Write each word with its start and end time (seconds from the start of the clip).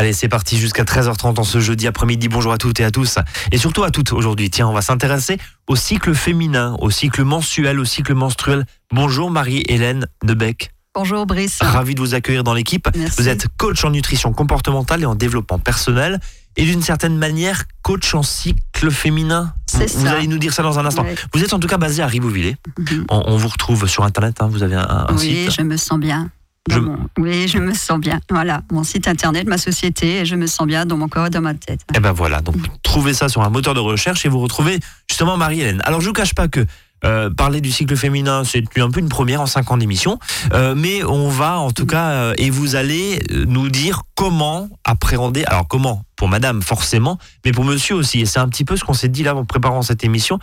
Allez, 0.00 0.12
c'est 0.12 0.28
parti 0.28 0.56
jusqu'à 0.58 0.84
13h30 0.84 1.40
en 1.40 1.42
ce 1.42 1.58
jeudi 1.58 1.88
après-midi. 1.88 2.28
Bonjour 2.28 2.52
à 2.52 2.56
toutes 2.58 2.78
et 2.78 2.84
à 2.84 2.92
tous. 2.92 3.18
Et 3.50 3.58
surtout 3.58 3.82
à 3.82 3.90
toutes 3.90 4.12
aujourd'hui. 4.12 4.48
Tiens, 4.48 4.68
on 4.68 4.72
va 4.72 4.80
s'intéresser 4.80 5.38
au 5.66 5.74
cycle 5.74 6.14
féminin, 6.14 6.76
au 6.78 6.88
cycle 6.88 7.24
mensuel, 7.24 7.80
au 7.80 7.84
cycle 7.84 8.14
menstruel. 8.14 8.64
Bonjour 8.92 9.28
Marie-Hélène 9.28 10.06
Debec. 10.22 10.70
Bonjour 10.94 11.26
Brice. 11.26 11.58
Ravi 11.60 11.96
de 11.96 12.00
vous 12.00 12.14
accueillir 12.14 12.44
dans 12.44 12.54
l'équipe. 12.54 12.88
Vous 13.16 13.28
êtes 13.28 13.48
coach 13.56 13.84
en 13.84 13.90
nutrition 13.90 14.32
comportementale 14.32 15.02
et 15.02 15.04
en 15.04 15.16
développement 15.16 15.58
personnel. 15.58 16.20
Et 16.56 16.64
d'une 16.64 16.82
certaine 16.82 17.16
manière, 17.18 17.64
coach 17.82 18.14
en 18.14 18.22
cycle 18.22 18.92
féminin. 18.92 19.52
C'est 19.66 19.90
Vous 19.92 20.04
ça. 20.06 20.12
allez 20.12 20.28
nous 20.28 20.38
dire 20.38 20.52
ça 20.52 20.62
dans 20.62 20.78
un 20.78 20.86
instant. 20.86 21.02
Ouais. 21.02 21.16
Vous 21.34 21.42
êtes 21.42 21.52
en 21.52 21.58
tout 21.58 21.68
cas 21.68 21.76
basé 21.76 22.02
à 22.02 22.06
Ribeauvillé. 22.06 22.56
Mhm. 22.78 23.04
On, 23.10 23.22
on 23.26 23.36
vous 23.36 23.48
retrouve 23.48 23.88
sur 23.88 24.04
Internet. 24.04 24.36
hein. 24.40 24.48
Vous 24.48 24.62
avez 24.62 24.76
un, 24.76 25.06
un 25.08 25.16
Oui, 25.16 25.46
site. 25.46 25.56
je 25.58 25.62
me 25.62 25.76
sens 25.76 25.98
bien. 25.98 26.30
Je- 26.70 27.22
Oui, 27.22 27.48
je 27.48 27.58
me 27.58 27.74
sens 27.74 27.98
bien. 27.98 28.20
Voilà, 28.30 28.62
mon 28.72 28.84
site 28.84 29.08
internet, 29.08 29.46
ma 29.46 29.58
société, 29.58 30.18
et 30.20 30.24
je 30.26 30.36
me 30.36 30.46
sens 30.46 30.66
bien 30.66 30.86
dans 30.86 30.96
mon 30.96 31.08
corps 31.08 31.26
et 31.26 31.30
dans 31.30 31.40
ma 31.40 31.54
tête. 31.54 31.80
Et 31.96 32.00
ben 32.00 32.12
voilà, 32.12 32.40
donc 32.40 32.56
trouvez 32.82 33.14
ça 33.14 33.28
sur 33.28 33.42
un 33.42 33.50
moteur 33.50 33.74
de 33.74 33.80
recherche 33.80 34.24
et 34.24 34.28
vous 34.28 34.40
retrouvez 34.40 34.78
justement 35.08 35.36
Marie-Hélène. 35.36 35.80
Alors 35.84 36.00
je 36.00 36.06
vous 36.06 36.12
cache 36.12 36.34
pas 36.34 36.48
que 36.48 36.64
euh, 37.04 37.30
parler 37.30 37.60
du 37.60 37.70
cycle 37.70 37.96
féminin, 37.96 38.42
c'est 38.44 38.64
un 38.80 38.90
peu 38.90 38.98
une 38.98 39.08
première 39.08 39.40
en 39.40 39.46
cinq 39.46 39.70
ans 39.70 39.76
d'émission, 39.76 40.18
Euh, 40.52 40.74
mais 40.76 41.04
on 41.04 41.28
va 41.28 41.58
en 41.58 41.70
tout 41.70 41.86
cas, 41.86 42.08
euh, 42.10 42.34
et 42.38 42.50
vous 42.50 42.74
allez 42.74 43.22
nous 43.46 43.68
dire 43.68 44.02
comment 44.16 44.68
appréhender, 44.84 45.44
alors 45.44 45.68
comment 45.68 46.02
pour 46.16 46.26
madame 46.28 46.60
forcément, 46.60 47.18
mais 47.44 47.52
pour 47.52 47.64
monsieur 47.64 47.94
aussi, 47.94 48.20
et 48.20 48.26
c'est 48.26 48.40
un 48.40 48.48
petit 48.48 48.64
peu 48.64 48.76
ce 48.76 48.82
qu'on 48.82 48.94
s'est 48.94 49.08
dit 49.08 49.22
là 49.22 49.36
en 49.36 49.44
préparant 49.44 49.82
cette 49.82 50.02
émission, 50.02 50.40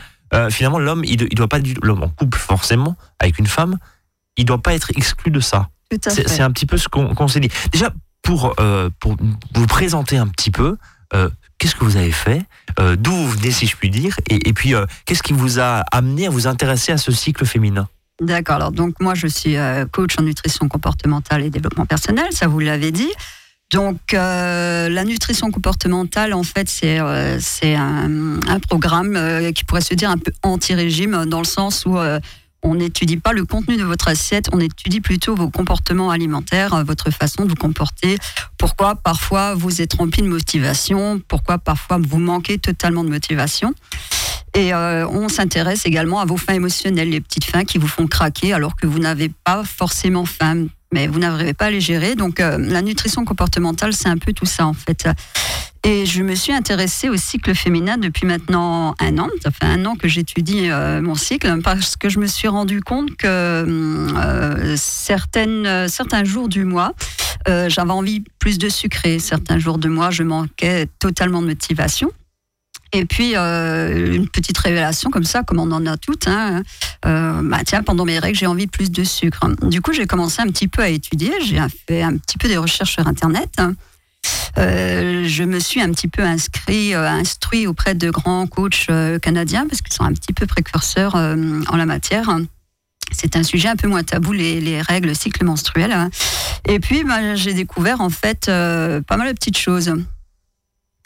finalement 0.49 0.79
l'homme, 0.79 1.03
il, 1.05 1.21
il 1.29 1.35
doit 1.35 1.47
pas, 1.49 1.59
l'homme 1.81 2.03
en 2.03 2.09
couple 2.09 2.37
forcément, 2.37 2.95
avec 3.19 3.37
une 3.37 3.47
femme, 3.47 3.77
il 4.37 4.45
doit 4.45 4.61
pas 4.61 4.73
être 4.73 4.91
exclu 4.95 5.31
de 5.31 5.39
ça. 5.41 5.67
C'est 6.09 6.41
un 6.41 6.51
petit 6.51 6.65
peu 6.65 6.77
ce 6.77 6.87
qu'on 6.87 7.27
s'est 7.27 7.39
dit. 7.39 7.49
Déjà, 7.71 7.91
pour, 8.21 8.55
euh, 8.59 8.89
pour 8.99 9.15
vous 9.53 9.67
présenter 9.67 10.17
un 10.17 10.27
petit 10.27 10.51
peu, 10.51 10.77
euh, 11.13 11.29
qu'est-ce 11.57 11.75
que 11.75 11.83
vous 11.83 11.97
avez 11.97 12.11
fait 12.11 12.43
Euh, 12.79 12.95
D'où 12.95 13.11
vous 13.11 13.29
venez, 13.29 13.51
si 13.51 13.67
je 13.67 13.75
puis 13.75 13.89
dire 13.89 14.17
Et, 14.29 14.49
et 14.49 14.53
puis, 14.53 14.73
qu'est-ce 15.05 15.23
qui 15.23 15.33
vous 15.33 15.59
a 15.59 15.83
amené 15.91 16.27
à 16.27 16.29
vous 16.29 16.47
intéresser 16.47 16.91
à 16.91 16.97
ce 16.97 17.11
cycle 17.11 17.45
féminin? 17.45 17.87
D'accord. 18.21 18.55
Alors 18.55 18.71
donc 18.71 19.01
moi 19.01 19.13
je 19.13 19.27
suis 19.27 19.57
coach 19.91 20.17
en 20.17 20.23
nutrition 20.23 20.69
comportementale 20.69 21.43
et 21.43 21.49
développement 21.49 21.85
personnel, 21.85 22.27
ça 22.31 22.47
vous 22.47 22.59
l'avez 22.59 22.91
dit. 22.91 23.11
Donc 23.71 24.13
euh, 24.13 24.89
la 24.89 25.03
nutrition 25.03 25.49
comportementale 25.51 26.33
en 26.33 26.43
fait 26.43 26.69
c'est 26.69 26.99
euh, 26.99 27.39
un, 27.63 28.39
un 28.47 28.59
programme 28.59 29.15
euh, 29.15 29.51
qui 29.51 29.63
pourrait 29.63 29.81
se 29.81 29.95
dire 29.95 30.09
un 30.11 30.17
peu 30.17 30.31
anti-régime 30.43 31.25
dans 31.25 31.39
le 31.39 31.45
sens 31.45 31.85
où 31.85 31.97
on 32.65 32.75
n'étudie 32.75 33.17
pas 33.17 33.31
le 33.31 33.45
contenu 33.45 33.77
de 33.77 33.83
votre 33.83 34.07
assiette, 34.07 34.49
on 34.51 34.59
étudie 34.59 34.99
plutôt 34.99 35.35
vos 35.35 35.49
comportements 35.49 36.09
alimentaires, 36.09 36.73
euh, 36.73 36.83
votre 36.83 37.11
façon 37.11 37.43
de 37.43 37.49
vous 37.49 37.55
comporter. 37.55 38.17
Pourquoi 38.57 38.95
parfois 38.95 39.53
vous 39.53 39.81
êtes 39.81 39.93
rempli 39.93 40.23
de 40.23 40.27
motivation, 40.27 41.21
pourquoi 41.27 41.59
parfois 41.59 41.99
vous 41.99 42.19
manquez 42.19 42.57
totalement 42.57 43.03
de 43.03 43.09
motivation? 43.09 43.73
Et 44.55 44.73
euh, 44.73 45.07
on 45.07 45.29
s'intéresse 45.29 45.85
également 45.85 46.19
à 46.19 46.25
vos 46.25 46.37
fins 46.37 46.53
émotionnelles, 46.53 47.09
les 47.09 47.21
petites 47.21 47.45
fins 47.45 47.65
qui 47.65 47.77
vous 47.77 47.87
font 47.87 48.07
craquer 48.07 48.53
alors 48.53 48.75
que 48.75 48.87
vous 48.87 48.99
n'avez 48.99 49.29
pas 49.43 49.63
forcément 49.63 50.25
faim, 50.25 50.65
mais 50.93 51.07
vous 51.07 51.19
n'arrivez 51.19 51.53
pas 51.53 51.65
à 51.65 51.71
les 51.71 51.81
gérer. 51.81 52.15
Donc 52.15 52.39
euh, 52.39 52.57
la 52.57 52.81
nutrition 52.81 53.25
comportementale, 53.25 53.93
c'est 53.93 54.07
un 54.07 54.17
peu 54.17 54.33
tout 54.33 54.45
ça 54.45 54.65
en 54.65 54.73
fait. 54.73 55.07
Et 55.83 56.05
je 56.05 56.23
me 56.23 56.33
suis 56.33 56.51
intéressée 56.51 57.09
au 57.09 57.15
cycle 57.15 57.53
féminin 57.53 57.97
depuis 57.97 58.25
maintenant 58.25 58.95
un 58.99 59.17
an. 59.19 59.29
Ça 59.43 59.51
fait 59.51 59.65
un 59.65 59.85
an 59.85 59.95
que 59.95 60.07
j'étudie 60.07 60.69
euh, 60.69 61.01
mon 61.01 61.15
cycle 61.15 61.61
parce 61.61 61.95
que 61.95 62.09
je 62.09 62.19
me 62.19 62.27
suis 62.27 62.47
rendu 62.47 62.81
compte 62.81 63.15
que 63.17 64.75
certaines, 64.77 65.67
euh, 65.67 65.87
certains 65.87 66.23
jours 66.23 66.49
du 66.49 66.65
mois, 66.65 66.93
j'avais 67.47 67.91
envie 67.91 68.23
plus 68.39 68.57
de 68.57 68.69
sucré. 68.69 69.19
Certains 69.19 69.59
jours 69.59 69.77
de 69.77 69.87
mois, 69.87 70.09
je 70.09 70.23
manquais 70.23 70.87
totalement 70.99 71.43
de 71.43 71.47
motivation. 71.47 72.11
Et 72.95 73.03
puis, 73.03 73.35
euh, 73.35 74.13
une 74.15 74.29
petite 74.29 74.57
révélation 74.57 75.09
comme 75.09 75.25
ça, 75.25 75.43
comme 75.43 75.59
on 75.59 75.69
en 75.73 75.85
a 75.85 75.97
toutes. 75.97 76.29
Hein, 76.29 76.63
euh, 77.05 77.41
bah, 77.43 77.59
tiens, 77.65 77.83
pendant 77.83 78.05
mes 78.05 78.19
règles, 78.19 78.37
j'ai 78.37 78.47
envie 78.47 78.67
de 78.67 78.71
plus 78.71 78.89
de 78.89 79.03
sucre. 79.03 79.45
Du 79.63 79.81
coup, 79.81 79.91
j'ai 79.91 80.05
commencé 80.05 80.41
un 80.41 80.47
petit 80.47 80.69
peu 80.69 80.81
à 80.81 80.87
étudier. 80.87 81.33
J'ai 81.43 81.59
fait 81.87 82.01
un 82.03 82.15
petit 82.15 82.37
peu 82.37 82.47
des 82.47 82.55
recherches 82.55 82.93
sur 82.93 83.05
Internet. 83.05 83.61
Euh, 84.57 85.25
je 85.27 85.43
me 85.43 85.59
suis 85.59 85.81
un 85.81 85.91
petit 85.91 86.07
peu 86.07 86.23
inscrit, 86.23 86.93
instruit 86.93 87.67
auprès 87.67 87.95
de 87.95 88.09
grands 88.09 88.47
coachs 88.47 88.87
canadiens 89.21 89.67
parce 89.67 89.81
qu'ils 89.81 89.93
sont 89.93 90.05
un 90.05 90.13
petit 90.13 90.31
peu 90.31 90.45
précurseurs 90.45 91.15
en 91.15 91.75
la 91.75 91.85
matière. 91.85 92.29
C'est 93.11 93.35
un 93.35 93.43
sujet 93.43 93.67
un 93.67 93.75
peu 93.75 93.89
moins 93.89 94.03
tabou, 94.03 94.31
les, 94.31 94.61
les 94.61 94.81
règles 94.81 95.13
cycle 95.15 95.43
menstruel. 95.43 95.91
hein. 95.91 96.09
Et 96.65 96.79
puis, 96.79 97.03
bah, 97.03 97.35
j'ai 97.35 97.53
découvert 97.53 97.99
en 97.99 98.09
fait 98.09 98.45
pas 98.45 99.17
mal 99.17 99.27
de 99.27 99.33
petites 99.33 99.57
choses. 99.57 99.93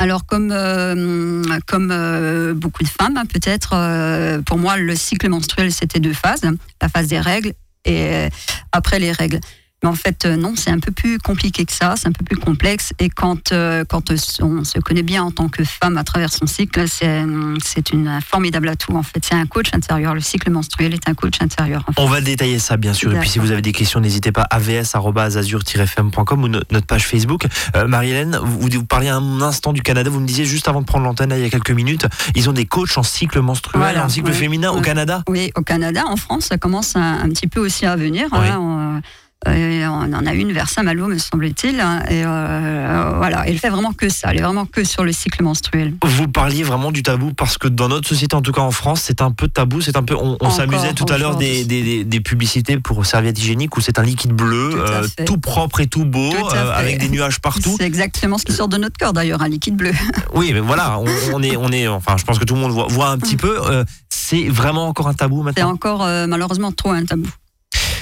Alors 0.02 0.26
comme 0.26 0.52
euh, 0.54 1.44
comme 1.68 1.92
euh, 1.92 2.54
beaucoup 2.54 2.84
de 2.84 2.88
femmes 2.88 3.18
hein, 3.18 3.26
peut-être, 3.26 3.74
euh, 3.74 4.42
pour 4.42 4.58
moi 4.58 4.78
le 4.78 4.96
cycle 4.96 5.28
menstruel 5.28 5.74
c'était 5.74 6.00
deux 6.00 6.14
phases, 6.14 6.42
la 6.82 6.88
phase 6.88 7.08
des 7.08 7.20
règles 7.20 7.52
et 7.84 8.14
euh, 8.14 8.30
après 8.72 9.00
les 9.00 9.12
règles. 9.12 9.42
Mais 9.84 9.90
en 9.90 9.94
fait 9.96 10.26
euh, 10.26 10.36
non, 10.36 10.54
c'est 10.56 10.72
un 10.72 10.80
peu 10.80 10.92
plus 10.92 11.20
compliqué 11.20 11.66
que 11.66 11.72
ça, 11.74 11.96
c'est 11.98 12.08
un 12.08 12.12
peu 12.12 12.24
plus 12.26 12.38
complexe. 12.38 12.94
Et 13.00 13.10
quand 13.10 13.52
euh, 13.52 13.86
quand 13.88 14.12
on 14.42 14.64
se 14.64 14.80
connaît 14.80 15.04
bien 15.04 15.24
en 15.24 15.32
tant 15.32 15.48
que 15.50 15.64
femme 15.64 15.98
à 15.98 16.04
travers 16.04 16.32
son 16.34 16.46
cycle, 16.48 16.86
c'est 16.88 17.90
une 17.94 18.20
formidable 18.26 18.68
atout 18.70 18.96
en 18.96 19.04
fait. 19.04 19.24
C'est 19.24 19.36
un 19.36 19.46
coach 19.46 19.68
intérieur. 19.74 20.14
Le 20.14 20.22
cycle 20.22 20.50
menstruel 20.52 20.94
est 20.94 21.08
un 21.08 21.14
coach 21.14 21.36
intérieur. 21.42 21.84
En 21.88 21.94
fait. 21.94 22.02
On 22.02 22.08
va 22.08 22.22
détailler 22.22 22.60
ça, 22.60 22.78
bien 22.78 22.94
sûr. 22.94 23.14
Et 23.14 23.20
puis, 23.20 23.30
si 23.30 23.40
vous 23.40 23.52
avez 23.52 23.62
des 23.62 23.72
questions, 23.72 24.00
n'hésitez 24.00 24.32
pas 24.32 24.44
avs.azur-fm.com 24.50 26.44
ou 26.44 26.48
no- 26.48 26.60
notre 26.72 26.86
page 26.86 27.06
Facebook. 27.08 27.46
Euh, 27.76 27.88
Marie-Hélène, 27.88 28.38
vous, 28.44 28.70
vous 28.70 28.86
parliez 28.86 29.10
un 29.10 29.42
instant 29.42 29.74
du 29.74 29.82
Canada. 29.82 30.10
Vous 30.10 30.20
me 30.20 30.28
disiez 30.28 30.46
juste 30.46 30.68
avant 30.68 30.82
de 30.82 30.86
prendre 30.86 31.06
l'antenne, 31.06 31.34
il 31.36 31.42
y 31.42 31.46
a 31.46 31.50
quelques 31.50 31.72
minutes, 31.72 32.06
ils 32.36 32.50
ont 32.50 32.54
des 32.54 32.66
coachs 32.66 32.98
en 32.98 33.04
cycle 33.04 33.40
menstruel, 33.42 33.82
Voilà, 33.82 34.06
en 34.06 34.10
cycle 34.10 34.32
féminin 34.34 34.72
au. 34.72 34.82
Canada? 34.82 35.24
Oui, 35.28 35.52
au 35.56 35.62
Canada, 35.62 36.04
en 36.08 36.16
France, 36.16 36.46
ça 36.46 36.58
commence 36.58 36.96
un, 36.96 37.20
un 37.22 37.30
petit 37.30 37.48
peu 37.48 37.60
aussi 37.60 37.86
à 37.86 37.96
venir. 37.96 38.28
Oui. 38.32 38.40
hein. 38.48 38.58
On, 38.60 39.02
on 39.48 40.14
en 40.14 40.26
a 40.26 40.34
une 40.34 40.52
vers 40.52 40.70
Saint-Malo, 40.70 41.08
me 41.08 41.18
semble-t-il. 41.18 41.80
hein. 41.80 42.04
Et 42.10 42.24
euh, 42.26 43.14
voilà, 43.18 43.44
elle 43.48 43.58
fait 43.58 43.70
vraiment 43.70 43.94
que 43.94 44.10
ça. 44.10 44.30
Elle 44.32 44.40
est 44.40 44.42
vraiment 44.42 44.66
que 44.66 44.84
sur 44.84 45.04
le 45.04 45.12
cycle 45.12 45.44
menstruel. 45.44 45.94
Vous 46.04 46.28
parliez 46.28 46.64
vraiment 46.64 46.92
du 46.92 47.04
tabou 47.04 47.32
parce 47.34 47.58
que 47.58 47.68
dans 47.68 47.88
notre 47.88 48.08
société, 48.08 48.36
en 48.36 48.42
tout 48.42 48.52
cas 48.52 48.62
en 48.62 48.72
France, 48.72 49.02
c'est 49.06 49.22
un 49.22 49.32
peu 49.32 49.48
tabou. 49.48 49.82
C'est 49.82 49.96
un 49.98 50.04
peu. 50.04 50.16
On, 50.16 50.32
on 50.32 50.34
Encore 50.34 50.52
s'amusait 50.52 50.94
tout 50.94 51.06
à 51.10 51.18
l'heure 51.18 51.36
des, 51.38 51.64
des, 51.66 51.84
des- 51.84 52.04
des 52.04 52.20
publicités 52.20 52.78
pour 52.78 53.06
serviettes 53.06 53.40
hygiéniques 53.40 53.76
où 53.78 53.82
c'est 53.82 54.00
un 54.00 54.04
liquide 54.04 54.34
bleu, 54.34 54.70
Tout 54.72 54.78
euh, 54.80 55.08
tout 55.26 55.38
propre 55.38 55.80
et 55.82 55.88
tout 55.88 56.06
beau, 56.06 56.32
Tout 56.32 56.46
euh, 56.56 56.72
avec 56.74 56.98
des 57.00 57.10
nuages 57.10 57.40
partout. 57.40 57.76
C'est 57.78 57.86
exactement 57.86 58.38
ce 58.38 58.46
qui 58.46 58.54
sort 58.54 58.68
de 58.68 58.78
notre 58.78 58.98
corps, 58.98 59.14
d'ailleurs, 59.14 59.42
un 59.42 59.50
liquide 59.50 59.76
bleu. 59.76 59.92
Oui, 60.34 60.52
mais 60.54 60.60
voilà, 60.60 61.00
on, 61.00 61.06
on 61.34 61.42
est, 61.44 61.56
on 61.58 61.70
est. 61.72 61.88
Enfin, 61.88 62.16
je 62.18 62.24
pense 62.24 62.40
que 62.40 62.46
tout 62.46 62.54
le 62.56 62.62
monde 62.62 62.72
voit, 62.72 62.88
voit 62.88 63.10
un 63.10 63.18
petit 63.18 63.36
peu. 63.38 63.58
euh, 63.70 63.84
c'est 64.10 64.48
vraiment 64.48 64.88
encore 64.88 65.08
un 65.08 65.14
tabou 65.14 65.40
C'est 65.40 65.44
maintenant? 65.46 65.72
encore 65.72 66.04
euh, 66.06 66.28
malheureusement 66.28 66.72
trop 66.72 66.92
un 66.92 67.04
tabou. 67.06 67.28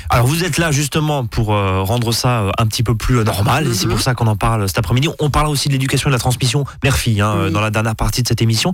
Alors 0.10 0.26
vous 0.28 0.44
êtes 0.44 0.58
là 0.58 0.72
justement 0.72 1.26
pour 1.26 1.54
euh, 1.54 1.82
rendre 1.82 2.12
ça 2.12 2.42
euh, 2.42 2.52
un 2.58 2.66
petit 2.68 2.84
peu 2.84 2.96
plus 2.96 3.18
euh, 3.20 3.24
normal 3.24 3.68
et 3.68 3.74
c'est 3.74 3.86
Mhm. 3.86 3.92
pour 3.92 4.02
ça 4.02 4.14
qu'on 4.16 4.28
en 4.28 4.36
parle 4.38 4.68
cet 4.68 4.78
après-midi. 4.80 5.10
On 5.20 5.30
parle 5.30 5.48
aussi 5.48 5.68
de 5.68 5.74
l'éducation 5.74 6.10
et 6.10 6.12
de 6.12 6.16
la 6.16 6.20
transmission 6.20 6.66
mère-fille 6.84 7.22
hein, 7.22 7.36
Oui. 7.46 7.52
dans 7.52 7.62
la 7.62 7.72
dernière 7.72 7.96
partie 7.96 8.24
de 8.24 8.28
cette 8.28 8.42
émission. 8.42 8.74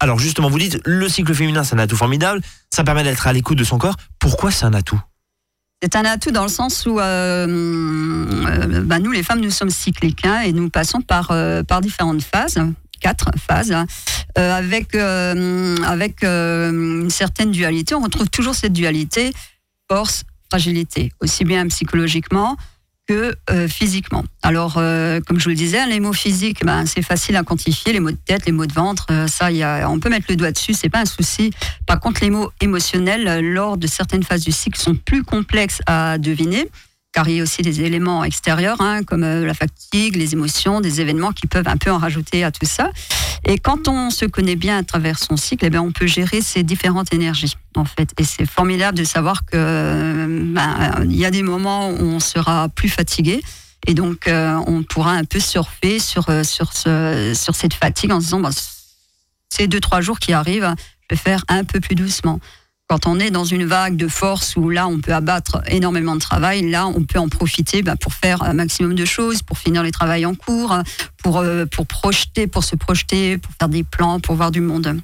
Alors 0.00 0.18
justement, 0.18 0.48
vous 0.48 0.58
dites 0.58 0.80
le 0.84 1.08
cycle 1.08 1.34
féminin 1.34 1.64
c'est 1.64 1.74
un 1.74 1.78
atout 1.78 1.96
formidable, 1.96 2.40
ça 2.70 2.84
permet 2.84 3.02
d'être 3.02 3.26
à 3.26 3.32
l'écoute 3.32 3.58
de 3.58 3.64
son 3.64 3.78
corps. 3.78 3.96
Pourquoi 4.18 4.50
c'est 4.50 4.64
un 4.64 4.74
atout? 4.74 5.00
C'est 5.82 5.96
un 5.96 6.04
atout 6.04 6.30
dans 6.30 6.44
le 6.44 6.48
sens 6.48 6.86
où 6.86 6.98
euh, 6.98 7.46
euh, 7.46 8.82
bah, 8.84 8.98
nous, 9.00 9.10
les 9.10 9.22
femmes, 9.22 9.40
nous 9.40 9.50
sommes 9.50 9.68
cycliques 9.70 10.24
hein, 10.24 10.40
et 10.40 10.52
nous 10.52 10.70
passons 10.70 11.02
par, 11.02 11.30
euh, 11.30 11.62
par 11.62 11.82
différentes 11.82 12.22
phases, 12.22 12.58
quatre 13.00 13.30
phases, 13.36 13.74
avec, 14.36 14.94
avec 14.94 16.24
une 16.24 17.10
certaine 17.10 17.50
dualité. 17.50 17.94
On 17.94 18.00
retrouve 18.00 18.30
toujours 18.30 18.54
cette 18.54 18.72
dualité 18.72 19.32
force, 19.90 20.22
aussi 21.20 21.44
bien 21.44 21.66
psychologiquement 21.68 22.56
que 23.06 23.34
euh, 23.50 23.68
physiquement. 23.68 24.24
Alors, 24.42 24.74
euh, 24.78 25.20
comme 25.26 25.38
je 25.38 25.44
vous 25.44 25.50
le 25.50 25.56
disais, 25.56 25.86
les 25.86 26.00
mots 26.00 26.12
physiques, 26.12 26.64
ben, 26.64 26.86
c'est 26.86 27.02
facile 27.02 27.36
à 27.36 27.42
quantifier, 27.42 27.92
les 27.92 28.00
mots 28.00 28.10
de 28.10 28.16
tête, 28.16 28.46
les 28.46 28.52
mots 28.52 28.66
de 28.66 28.72
ventre, 28.72 29.06
euh, 29.10 29.26
ça, 29.26 29.48
on 29.88 30.00
peut 30.00 30.08
mettre 30.08 30.26
le 30.30 30.36
doigt 30.36 30.52
dessus, 30.52 30.72
c'est 30.72 30.88
pas 30.88 31.00
un 31.00 31.04
souci. 31.04 31.50
Par 31.86 32.00
contre, 32.00 32.22
les 32.22 32.30
mots 32.30 32.50
émotionnels, 32.60 33.40
lors 33.52 33.76
de 33.76 33.86
certaines 33.86 34.22
phases 34.22 34.44
du 34.44 34.52
cycle, 34.52 34.80
sont 34.80 34.94
plus 34.94 35.22
complexes 35.22 35.80
à 35.86 36.18
deviner, 36.18 36.68
car 37.14 37.28
il 37.28 37.36
y 37.36 37.40
a 37.40 37.44
aussi 37.44 37.62
des 37.62 37.80
éléments 37.80 38.24
extérieurs, 38.24 38.80
hein, 38.80 39.04
comme 39.04 39.22
euh, 39.22 39.46
la 39.46 39.54
fatigue, 39.54 40.16
les 40.16 40.32
émotions, 40.32 40.80
des 40.80 41.00
événements 41.00 41.30
qui 41.30 41.46
peuvent 41.46 41.68
un 41.68 41.76
peu 41.76 41.92
en 41.92 41.98
rajouter 41.98 42.42
à 42.42 42.50
tout 42.50 42.66
ça. 42.66 42.90
Et 43.44 43.56
quand 43.56 43.86
on 43.86 44.10
se 44.10 44.24
connaît 44.24 44.56
bien 44.56 44.78
à 44.78 44.82
travers 44.82 45.18
son 45.20 45.36
cycle, 45.36 45.64
eh 45.64 45.70
bien, 45.70 45.80
on 45.80 45.92
peut 45.92 46.08
gérer 46.08 46.40
ces 46.40 46.64
différentes 46.64 47.14
énergies, 47.14 47.54
en 47.76 47.84
fait. 47.84 48.10
Et 48.18 48.24
c'est 48.24 48.46
formidable 48.46 48.98
de 48.98 49.04
savoir 49.04 49.44
que 49.44 49.52
euh, 49.54 50.26
ben, 50.52 51.04
y 51.08 51.24
a 51.24 51.30
des 51.30 51.44
moments 51.44 51.90
où 51.90 52.02
on 52.02 52.20
sera 52.20 52.68
plus 52.68 52.88
fatigué. 52.88 53.42
Et 53.86 53.94
donc, 53.94 54.26
euh, 54.26 54.60
on 54.66 54.82
pourra 54.82 55.12
un 55.12 55.24
peu 55.24 55.38
surfer 55.38 56.00
sur, 56.00 56.26
sur, 56.44 56.72
ce, 56.72 57.32
sur 57.34 57.54
cette 57.54 57.74
fatigue 57.74 58.10
en 58.10 58.18
se 58.18 58.24
disant, 58.24 58.40
bah, 58.40 58.50
ces 59.50 59.68
deux, 59.68 59.80
trois 59.80 60.00
jours 60.00 60.18
qui 60.18 60.32
arrivent, 60.32 60.74
je 61.08 61.14
vais 61.14 61.20
faire 61.20 61.44
un 61.46 61.62
peu 61.62 61.78
plus 61.78 61.94
doucement. 61.94 62.40
Quand 62.86 63.06
on 63.06 63.18
est 63.18 63.30
dans 63.30 63.44
une 63.44 63.64
vague 63.64 63.96
de 63.96 64.08
force 64.08 64.56
où 64.56 64.68
là, 64.68 64.86
on 64.86 65.00
peut 65.00 65.14
abattre 65.14 65.62
énormément 65.68 66.14
de 66.14 66.20
travail, 66.20 66.68
là, 66.70 66.86
on 66.86 67.02
peut 67.02 67.18
en 67.18 67.28
profiter 67.28 67.82
bah, 67.82 67.96
pour 67.96 68.12
faire 68.12 68.42
un 68.42 68.52
maximum 68.52 68.94
de 68.94 69.06
choses, 69.06 69.40
pour 69.42 69.56
finir 69.56 69.82
les 69.82 69.90
travaux 69.90 70.24
en 70.24 70.34
cours, 70.34 70.76
pour, 71.22 71.38
euh, 71.38 71.64
pour 71.64 71.86
projeter, 71.86 72.46
pour 72.46 72.62
se 72.62 72.76
projeter, 72.76 73.38
pour 73.38 73.52
faire 73.58 73.70
des 73.70 73.84
plans, 73.84 74.20
pour 74.20 74.34
voir 74.34 74.50
du 74.50 74.60
monde. 74.60 75.00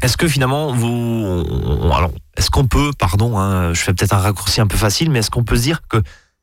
Est-ce 0.00 0.16
que 0.16 0.28
finalement, 0.28 0.72
vous. 0.72 1.44
Alors, 1.92 2.12
est-ce 2.36 2.50
qu'on 2.50 2.66
peut, 2.66 2.92
pardon, 2.96 3.36
hein, 3.36 3.74
je 3.74 3.80
fais 3.80 3.92
peut-être 3.92 4.14
un 4.14 4.18
raccourci 4.18 4.60
un 4.60 4.68
peu 4.68 4.76
facile, 4.76 5.10
mais 5.10 5.18
est-ce 5.18 5.30
qu'on 5.30 5.44
peut 5.44 5.56
se 5.56 5.62
dire 5.62 5.80
que 5.88 5.96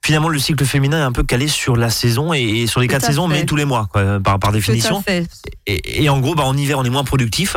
finalement 0.03 0.29
le 0.29 0.39
cycle 0.39 0.65
féminin 0.65 0.99
est 0.99 1.03
un 1.03 1.11
peu 1.11 1.23
calé 1.23 1.47
sur 1.47 1.77
la 1.77 1.89
saison 1.89 2.33
et, 2.33 2.67
sur 2.67 2.81
les 2.81 2.87
quatre 2.87 3.05
saisons, 3.05 3.27
mais 3.29 3.45
tous 3.45 3.55
les 3.55 3.65
mois, 3.65 3.87
par, 4.23 4.39
par 4.39 4.51
définition. 4.51 5.01
Et, 5.67 6.03
et, 6.03 6.09
en 6.09 6.19
gros, 6.19 6.35
bah, 6.35 6.43
en 6.43 6.57
hiver, 6.57 6.79
on 6.79 6.83
est 6.83 6.89
moins 6.89 7.05
productif. 7.05 7.55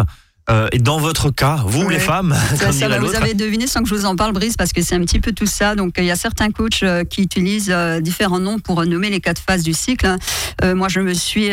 Euh, 0.51 0.69
et 0.73 0.79
dans 0.79 0.99
votre 0.99 1.31
cas, 1.31 1.61
vous 1.65 1.89
les 1.89 1.99
femmes, 1.99 2.37
ça, 2.57 2.71
vous 3.01 3.15
avez 3.15 3.33
deviné 3.33 3.67
sans 3.67 3.83
que 3.83 3.89
je 3.89 3.95
vous 3.95 4.05
en 4.05 4.15
parle, 4.15 4.33
Brice, 4.33 4.57
parce 4.57 4.73
que 4.73 4.83
c'est 4.83 4.95
un 4.95 5.01
petit 5.01 5.21
peu 5.21 5.33
tout 5.33 5.47
ça. 5.47 5.75
Donc 5.75 5.95
il 5.97 6.05
y 6.05 6.11
a 6.11 6.17
certains 6.17 6.51
coachs 6.51 6.83
euh, 6.83 7.05
qui 7.05 7.23
utilisent 7.23 7.73
euh, 7.73 8.01
différents 8.01 8.41
noms 8.41 8.59
pour 8.59 8.85
nommer 8.85 9.09
les 9.09 9.21
quatre 9.21 9.41
phases 9.41 9.63
du 9.63 9.73
cycle. 9.73 10.17
moi, 10.63 10.89
je 10.89 11.01
me 11.01 11.15
suis 11.15 11.51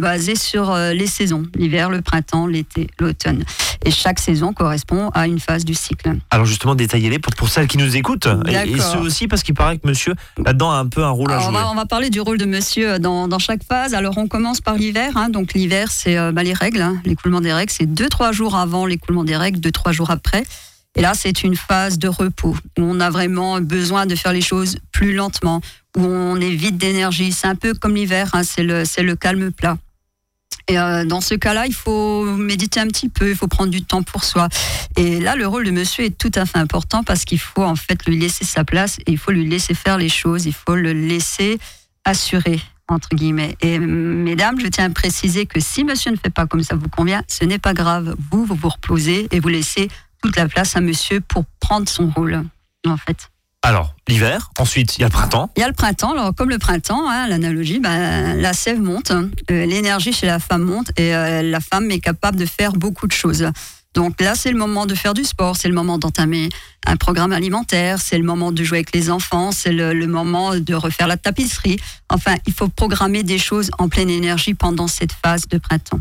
basée 0.00 0.36
sur 0.36 0.74
les 0.74 1.06
saisons 1.06 1.44
l'hiver, 1.54 1.90
le 1.90 2.00
printemps, 2.00 2.46
l'été, 2.46 2.88
l'automne. 2.98 3.44
Et 3.84 3.90
chaque 3.90 4.18
saison 4.18 4.52
correspond 4.52 5.10
à 5.10 5.26
une 5.26 5.38
phase 5.38 5.64
du 5.64 5.74
cycle. 5.74 6.16
Alors 6.30 6.46
justement, 6.46 6.74
détaillez-les 6.74 7.18
pour, 7.18 7.34
pour 7.34 7.48
celles 7.48 7.66
qui 7.66 7.78
nous 7.78 7.96
écoutent 7.96 8.28
et, 8.48 8.78
ceux 8.78 8.98
aussi 8.98 9.28
parce 9.28 9.42
qu'il 9.42 9.54
paraît 9.54 9.78
que 9.78 9.86
Monsieur 9.86 10.14
là-dedans 10.38 10.70
a 10.70 10.76
un 10.76 10.86
peu 10.86 11.04
un 11.04 11.10
rôle 11.10 11.30
à 11.32 11.38
jouer. 11.38 11.56
On 11.66 11.74
va, 11.74 11.86
parler 11.86 12.10
du 12.10 12.20
rôle 12.20 12.38
de 12.38 12.44
Monsieur 12.44 12.98
dans, 12.98 13.28
dans 13.28 13.38
chaque 13.38 13.62
phase. 13.62 13.94
Alors 13.94 14.16
on 14.16 14.26
commence 14.26 14.60
par 14.60 14.74
l'hiver. 14.74 15.12
Hein. 15.16 15.28
donc 15.28 15.54
l'hiver, 15.54 15.88
c'est 15.90 16.16
bah, 16.32 16.42
les 16.42 16.54
règles, 16.54 16.80
hein. 16.80 16.96
l'écoulement 17.04 17.40
des 17.40 17.52
règles, 17.52 17.72
c'est 17.72 17.83
deux, 17.86 18.08
trois 18.08 18.32
jours 18.32 18.56
avant 18.56 18.86
l'écoulement 18.86 19.24
des 19.24 19.36
règles, 19.36 19.60
deux, 19.60 19.72
trois 19.72 19.92
jours 19.92 20.10
après. 20.10 20.44
Et 20.96 21.02
là, 21.02 21.14
c'est 21.14 21.42
une 21.42 21.56
phase 21.56 21.98
de 21.98 22.08
repos 22.08 22.56
où 22.78 22.82
on 22.82 23.00
a 23.00 23.10
vraiment 23.10 23.60
besoin 23.60 24.06
de 24.06 24.14
faire 24.14 24.32
les 24.32 24.40
choses 24.40 24.78
plus 24.92 25.14
lentement, 25.14 25.60
où 25.96 26.02
on 26.02 26.36
est 26.36 26.54
vide 26.54 26.76
d'énergie. 26.76 27.32
C'est 27.32 27.48
un 27.48 27.56
peu 27.56 27.74
comme 27.74 27.94
l'hiver, 27.94 28.30
hein, 28.32 28.42
c'est 28.44 28.62
le, 28.62 28.84
le 29.02 29.16
calme 29.16 29.50
plat. 29.50 29.76
Et 30.68 30.78
euh, 30.78 31.04
dans 31.04 31.20
ce 31.20 31.34
cas-là, 31.34 31.66
il 31.66 31.74
faut 31.74 32.24
méditer 32.24 32.80
un 32.80 32.86
petit 32.86 33.08
peu, 33.08 33.28
il 33.28 33.36
faut 33.36 33.48
prendre 33.48 33.70
du 33.70 33.82
temps 33.82 34.02
pour 34.02 34.24
soi. 34.24 34.48
Et 34.96 35.20
là, 35.20 35.36
le 35.36 35.46
rôle 35.46 35.64
de 35.64 35.70
monsieur 35.70 36.04
est 36.04 36.16
tout 36.16 36.30
à 36.34 36.46
fait 36.46 36.58
important 36.58 37.02
parce 37.02 37.24
qu'il 37.24 37.40
faut 37.40 37.64
en 37.64 37.76
fait 37.76 38.06
lui 38.06 38.18
laisser 38.18 38.44
sa 38.44 38.64
place 38.64 38.98
il 39.06 39.18
faut 39.18 39.30
lui 39.30 39.46
laisser 39.46 39.74
faire 39.74 39.98
les 39.98 40.08
choses, 40.08 40.46
il 40.46 40.54
faut 40.54 40.74
le 40.74 40.92
laisser 40.92 41.58
assurer 42.04 42.60
entre 42.88 43.10
guillemets. 43.10 43.56
Et 43.60 43.78
mesdames, 43.78 44.60
je 44.60 44.66
tiens 44.66 44.86
à 44.86 44.90
préciser 44.90 45.46
que 45.46 45.60
si 45.60 45.84
monsieur 45.84 46.10
ne 46.10 46.16
fait 46.16 46.30
pas 46.30 46.46
comme 46.46 46.62
ça 46.62 46.76
vous 46.76 46.88
convient, 46.88 47.22
ce 47.28 47.44
n'est 47.44 47.58
pas 47.58 47.74
grave. 47.74 48.14
Vous, 48.30 48.44
vous 48.44 48.54
vous 48.54 48.68
reposez 48.68 49.28
et 49.30 49.40
vous 49.40 49.48
laissez 49.48 49.88
toute 50.22 50.36
la 50.36 50.48
place 50.48 50.76
à 50.76 50.80
monsieur 50.80 51.20
pour 51.20 51.44
prendre 51.60 51.88
son 51.88 52.08
rôle, 52.08 52.42
en 52.86 52.96
fait. 52.96 53.30
Alors, 53.62 53.94
l'hiver, 54.08 54.50
ensuite, 54.58 54.98
il 54.98 55.00
y 55.00 55.04
a 55.04 55.06
le 55.06 55.12
printemps. 55.12 55.50
Il 55.56 55.60
y 55.60 55.62
a 55.62 55.68
le 55.68 55.72
printemps, 55.72 56.12
alors 56.12 56.34
comme 56.34 56.50
le 56.50 56.58
printemps, 56.58 57.08
hein, 57.08 57.26
l'analogie, 57.28 57.80
ben, 57.80 58.36
la 58.36 58.52
sève 58.52 58.78
monte, 58.78 59.10
euh, 59.10 59.30
l'énergie 59.48 60.12
chez 60.12 60.26
la 60.26 60.38
femme 60.38 60.62
monte 60.62 60.90
et 60.98 61.14
euh, 61.14 61.40
la 61.40 61.60
femme 61.60 61.90
est 61.90 62.00
capable 62.00 62.36
de 62.38 62.44
faire 62.44 62.74
beaucoup 62.74 63.06
de 63.06 63.12
choses. 63.12 63.50
Donc 63.94 64.20
là, 64.20 64.34
c'est 64.34 64.50
le 64.50 64.58
moment 64.58 64.86
de 64.86 64.94
faire 64.94 65.14
du 65.14 65.24
sport, 65.24 65.56
c'est 65.56 65.68
le 65.68 65.74
moment 65.74 65.98
d'entamer 65.98 66.48
un 66.84 66.96
programme 66.96 67.32
alimentaire, 67.32 68.00
c'est 68.00 68.18
le 68.18 68.24
moment 68.24 68.50
de 68.50 68.64
jouer 68.64 68.78
avec 68.78 68.94
les 68.94 69.08
enfants, 69.08 69.52
c'est 69.52 69.72
le, 69.72 70.06
moment 70.06 70.56
de 70.56 70.74
refaire 70.74 71.06
la 71.06 71.16
tapisserie. 71.16 71.78
Enfin, 72.08 72.34
il 72.46 72.52
faut 72.52 72.68
programmer 72.68 73.22
des 73.22 73.38
choses 73.38 73.70
en 73.78 73.88
pleine 73.88 74.10
énergie 74.10 74.54
pendant 74.54 74.88
cette 74.88 75.12
phase 75.12 75.46
de 75.46 75.58
printemps. 75.58 76.00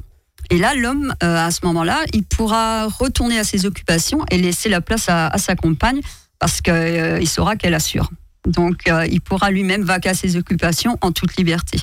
Et 0.50 0.58
là, 0.58 0.74
l'homme, 0.74 1.14
euh, 1.24 1.38
à 1.38 1.52
ce 1.52 1.60
moment-là, 1.66 2.02
il 2.14 2.24
pourra 2.24 2.88
retourner 2.88 3.40
à 3.40 3.44
ses 3.44 3.66
occupations 3.66 4.26
et 4.30 4.38
laisser 4.38 4.70
la 4.70 4.82
place 4.82 5.06
à, 5.08 5.32
sa 5.38 5.56
compagne 5.56 6.02
parce 6.40 6.62
qu'il 6.62 6.74
euh, 6.74 7.26
saura 7.26 7.56
qu'elle 7.56 7.74
assure. 7.74 8.10
Donc, 8.46 8.90
euh, 8.90 9.06
il 9.10 9.22
pourra 9.22 9.52
lui-même 9.52 9.84
vaquer 9.84 10.10
à 10.10 10.14
ses 10.14 10.36
occupations 10.36 10.98
en 11.02 11.12
toute 11.12 11.38
liberté. 11.38 11.80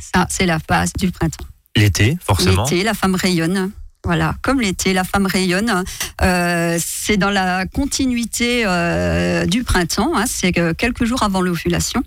Ça, 0.00 0.26
c'est 0.28 0.46
la 0.46 0.58
phase 0.58 0.92
du 0.98 1.10
printemps. 1.10 1.46
L'été, 1.76 2.18
forcément. 2.20 2.64
L'été, 2.64 2.82
la 2.82 2.92
femme 2.92 3.14
rayonne. 3.14 3.70
Voilà, 4.04 4.34
comme 4.42 4.60
l'été, 4.60 4.92
la 4.92 5.04
femme 5.04 5.26
rayonne. 5.26 5.84
Euh, 6.22 6.76
c'est 6.84 7.16
dans 7.16 7.30
la 7.30 7.66
continuité 7.66 8.64
euh, 8.66 9.46
du 9.46 9.62
printemps. 9.62 10.12
Hein, 10.16 10.24
c'est 10.26 10.52
quelques 10.52 11.04
jours 11.04 11.22
avant 11.22 11.40
l'ovulation. 11.40 12.02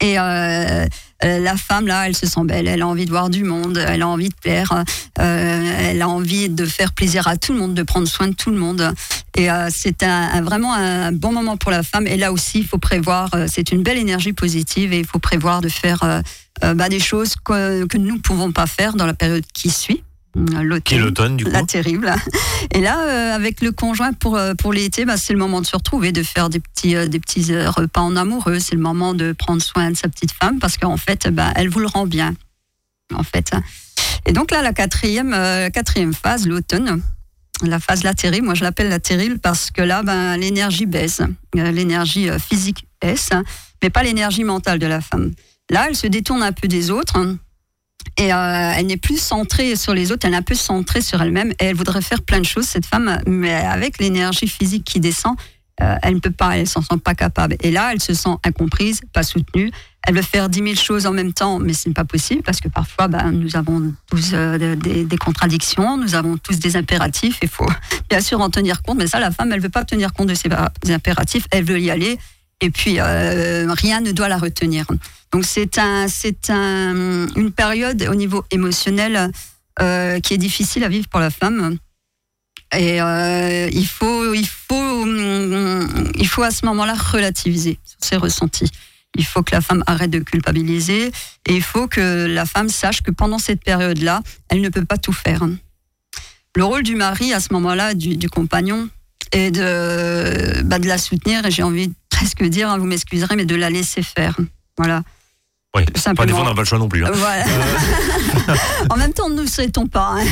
Et 0.00 0.20
euh, 0.20 0.86
la 1.20 1.56
femme, 1.56 1.88
là, 1.88 2.06
elle 2.06 2.16
se 2.16 2.26
sent 2.26 2.44
belle, 2.44 2.68
elle 2.68 2.82
a 2.82 2.86
envie 2.86 3.06
de 3.06 3.10
voir 3.10 3.28
du 3.28 3.42
monde, 3.42 3.76
elle 3.76 4.02
a 4.02 4.08
envie 4.08 4.28
de 4.28 4.34
plaire, 4.34 4.84
elle 5.18 6.00
a 6.00 6.08
envie 6.08 6.48
de 6.48 6.64
faire 6.64 6.92
plaisir 6.92 7.26
à 7.26 7.36
tout 7.36 7.52
le 7.52 7.58
monde, 7.58 7.74
de 7.74 7.82
prendre 7.82 8.06
soin 8.06 8.28
de 8.28 8.34
tout 8.34 8.50
le 8.50 8.56
monde. 8.56 8.94
Et 9.36 9.48
c'est 9.70 10.04
un, 10.04 10.42
vraiment 10.42 10.72
un 10.74 11.10
bon 11.10 11.32
moment 11.32 11.56
pour 11.56 11.72
la 11.72 11.82
femme. 11.82 12.06
Et 12.06 12.16
là 12.16 12.30
aussi, 12.30 12.60
il 12.60 12.66
faut 12.68 12.78
prévoir, 12.78 13.30
c'est 13.48 13.72
une 13.72 13.82
belle 13.82 13.98
énergie 13.98 14.32
positive 14.32 14.92
et 14.92 15.00
il 15.00 15.06
faut 15.06 15.18
prévoir 15.18 15.60
de 15.60 15.68
faire 15.68 16.22
bah, 16.62 16.88
des 16.88 17.00
choses 17.00 17.34
que, 17.44 17.84
que 17.86 17.98
nous 17.98 18.14
ne 18.14 18.20
pouvons 18.20 18.52
pas 18.52 18.68
faire 18.68 18.94
dans 18.94 19.06
la 19.06 19.14
période 19.14 19.44
qui 19.52 19.70
suit. 19.70 20.04
L'automne, 20.34 21.36
du 21.36 21.44
coup. 21.44 21.50
La 21.50 21.64
terrible. 21.64 22.14
Et 22.72 22.80
là, 22.80 23.00
euh, 23.00 23.34
avec 23.34 23.60
le 23.62 23.72
conjoint 23.72 24.12
pour, 24.12 24.36
euh, 24.36 24.54
pour 24.54 24.72
l'été, 24.72 25.04
bah, 25.04 25.16
c'est 25.16 25.32
le 25.32 25.38
moment 25.38 25.60
de 25.60 25.66
se 25.66 25.74
retrouver, 25.74 26.12
de 26.12 26.22
faire 26.22 26.48
des 26.48 26.60
petits, 26.60 26.94
euh, 26.94 27.08
des 27.08 27.18
petits 27.18 27.56
repas 27.66 28.00
en 28.00 28.14
amoureux. 28.16 28.60
C'est 28.60 28.76
le 28.76 28.80
moment 28.80 29.14
de 29.14 29.32
prendre 29.32 29.60
soin 29.60 29.90
de 29.90 29.96
sa 29.96 30.08
petite 30.08 30.32
femme 30.32 30.58
parce 30.60 30.76
qu'en 30.76 30.96
fait, 30.96 31.28
bah, 31.28 31.52
elle 31.56 31.68
vous 31.68 31.80
le 31.80 31.88
rend 31.88 32.06
bien. 32.06 32.34
En 33.12 33.24
fait. 33.24 33.52
Et 34.26 34.32
donc 34.32 34.52
là, 34.52 34.62
la 34.62 34.72
quatrième, 34.72 35.30
quatrième 35.72 36.14
phase, 36.14 36.46
l'automne, 36.46 37.02
la 37.64 37.80
phase 37.80 38.04
latérale, 38.04 38.42
moi 38.42 38.54
je 38.54 38.62
l'appelle 38.62 38.88
latérale 38.88 39.40
parce 39.40 39.72
que 39.72 39.82
là, 39.82 40.04
ben, 40.04 40.36
l'énergie 40.36 40.86
baisse. 40.86 41.20
L'énergie 41.52 42.28
physique 42.38 42.86
baisse, 43.02 43.30
mais 43.82 43.90
pas 43.90 44.04
l'énergie 44.04 44.44
mentale 44.44 44.78
de 44.78 44.86
la 44.86 45.00
femme. 45.00 45.32
Là, 45.70 45.86
elle 45.88 45.96
se 45.96 46.06
détourne 46.06 46.44
un 46.44 46.52
peu 46.52 46.68
des 46.68 46.92
autres. 46.92 47.18
Et 48.16 48.32
euh, 48.32 48.72
elle 48.76 48.86
n'est 48.86 48.96
plus 48.96 49.20
centrée 49.20 49.76
sur 49.76 49.94
les 49.94 50.12
autres, 50.12 50.26
elle 50.26 50.34
est 50.34 50.38
un 50.38 50.42
peu 50.42 50.54
centrée 50.54 51.00
sur 51.00 51.20
elle-même. 51.22 51.52
Et 51.52 51.66
elle 51.66 51.76
voudrait 51.76 52.02
faire 52.02 52.22
plein 52.22 52.40
de 52.40 52.46
choses, 52.46 52.66
cette 52.66 52.86
femme, 52.86 53.20
mais 53.26 53.54
avec 53.54 53.98
l'énergie 53.98 54.48
physique 54.48 54.84
qui 54.84 55.00
descend, 55.00 55.36
euh, 55.82 55.96
elle 56.02 56.14
ne 56.14 56.20
peut 56.20 56.30
pas, 56.30 56.58
elle 56.58 56.66
s'en 56.66 56.82
sent 56.82 56.98
pas 57.02 57.14
capable. 57.14 57.56
Et 57.60 57.70
là, 57.70 57.90
elle 57.92 58.02
se 58.02 58.12
sent 58.12 58.36
incomprise, 58.44 59.00
pas 59.12 59.22
soutenue. 59.22 59.70
Elle 60.06 60.14
veut 60.14 60.22
faire 60.22 60.48
dix 60.48 60.62
mille 60.62 60.78
choses 60.78 61.06
en 61.06 61.12
même 61.12 61.32
temps, 61.32 61.58
mais 61.58 61.72
ce 61.72 61.88
n'est 61.88 61.94
pas 61.94 62.04
possible 62.04 62.42
parce 62.42 62.60
que 62.60 62.68
parfois, 62.68 63.08
ben, 63.08 63.30
nous 63.32 63.56
avons 63.56 63.92
tous 64.10 64.30
euh, 64.32 64.76
des, 64.76 65.04
des, 65.04 65.16
contradictions, 65.16 65.96
nous 65.96 66.14
avons 66.14 66.36
tous 66.36 66.58
des 66.58 66.76
impératifs. 66.76 67.38
Il 67.42 67.48
faut 67.48 67.68
bien 68.10 68.20
sûr 68.20 68.40
en 68.40 68.50
tenir 68.50 68.82
compte, 68.82 68.98
mais 68.98 69.06
ça, 69.06 69.20
la 69.20 69.30
femme, 69.30 69.52
elle 69.52 69.60
veut 69.60 69.68
pas 69.68 69.84
tenir 69.84 70.12
compte 70.12 70.28
de 70.28 70.34
ses 70.34 70.50
impératifs. 70.92 71.46
Elle 71.50 71.64
veut 71.64 71.80
y 71.80 71.90
aller 71.90 72.18
et 72.60 72.70
puis 72.70 72.96
euh, 72.98 73.72
rien 73.72 74.00
ne 74.00 74.12
doit 74.12 74.28
la 74.28 74.38
retenir. 74.38 74.86
Donc 75.32 75.44
c'est 75.44 75.78
un, 75.78 76.08
c'est 76.08 76.50
un, 76.50 77.26
une 77.36 77.52
période 77.52 78.06
au 78.10 78.14
niveau 78.14 78.44
émotionnel 78.50 79.30
euh, 79.80 80.20
qui 80.20 80.34
est 80.34 80.38
difficile 80.38 80.84
à 80.84 80.88
vivre 80.88 81.08
pour 81.08 81.20
la 81.20 81.30
femme. 81.30 81.78
Et 82.76 83.00
euh, 83.00 83.68
il 83.72 83.86
faut, 83.86 84.32
il 84.34 84.46
faut, 84.46 85.06
il 85.06 86.28
faut 86.28 86.42
à 86.42 86.50
ce 86.50 86.64
moment-là 86.66 86.94
relativiser 86.94 87.78
ses 88.00 88.16
ressentis. 88.16 88.70
Il 89.16 89.24
faut 89.24 89.42
que 89.42 89.52
la 89.52 89.60
femme 89.60 89.82
arrête 89.86 90.10
de 90.10 90.20
culpabiliser 90.20 91.10
et 91.48 91.56
il 91.56 91.62
faut 91.62 91.88
que 91.88 92.26
la 92.26 92.46
femme 92.46 92.68
sache 92.68 93.02
que 93.02 93.10
pendant 93.10 93.38
cette 93.38 93.64
période-là, 93.64 94.22
elle 94.48 94.60
ne 94.60 94.68
peut 94.68 94.84
pas 94.84 94.98
tout 94.98 95.12
faire. 95.12 95.48
Le 96.54 96.64
rôle 96.64 96.84
du 96.84 96.94
mari 96.94 97.32
à 97.32 97.40
ce 97.40 97.52
moment-là, 97.52 97.94
du, 97.94 98.16
du 98.16 98.28
compagnon, 98.28 98.88
est 99.32 99.50
de, 99.50 100.62
bah, 100.62 100.78
de 100.78 100.86
la 100.86 100.98
soutenir 100.98 101.44
et 101.46 101.50
j'ai 101.50 101.62
envie 101.62 101.92
presque 102.20 102.44
dire, 102.44 102.68
hein, 102.68 102.76
vous 102.76 102.84
m'excuserez, 102.84 103.34
mais 103.34 103.46
de 103.46 103.56
la 103.56 103.70
laisser 103.70 104.02
faire. 104.02 104.36
Voilà. 104.76 105.02
Oui, 105.74 105.84
Simplement. 105.94 106.14
pas 106.14 106.26
des 106.26 106.32
fois, 106.32 106.42
on 106.42 106.44
n'a 106.44 106.54
pas 106.54 106.60
le 106.60 106.66
choix 106.66 106.78
non 106.78 106.88
plus. 106.88 107.04
Hein. 107.04 107.10
Voilà. 107.14 107.44
en 108.90 108.96
même 108.96 109.12
temps, 109.14 109.30
nous 109.30 109.42
ne 109.42 109.46
souhaitons 109.46 109.86
pas. 109.86 110.16
Hein. 110.16 110.24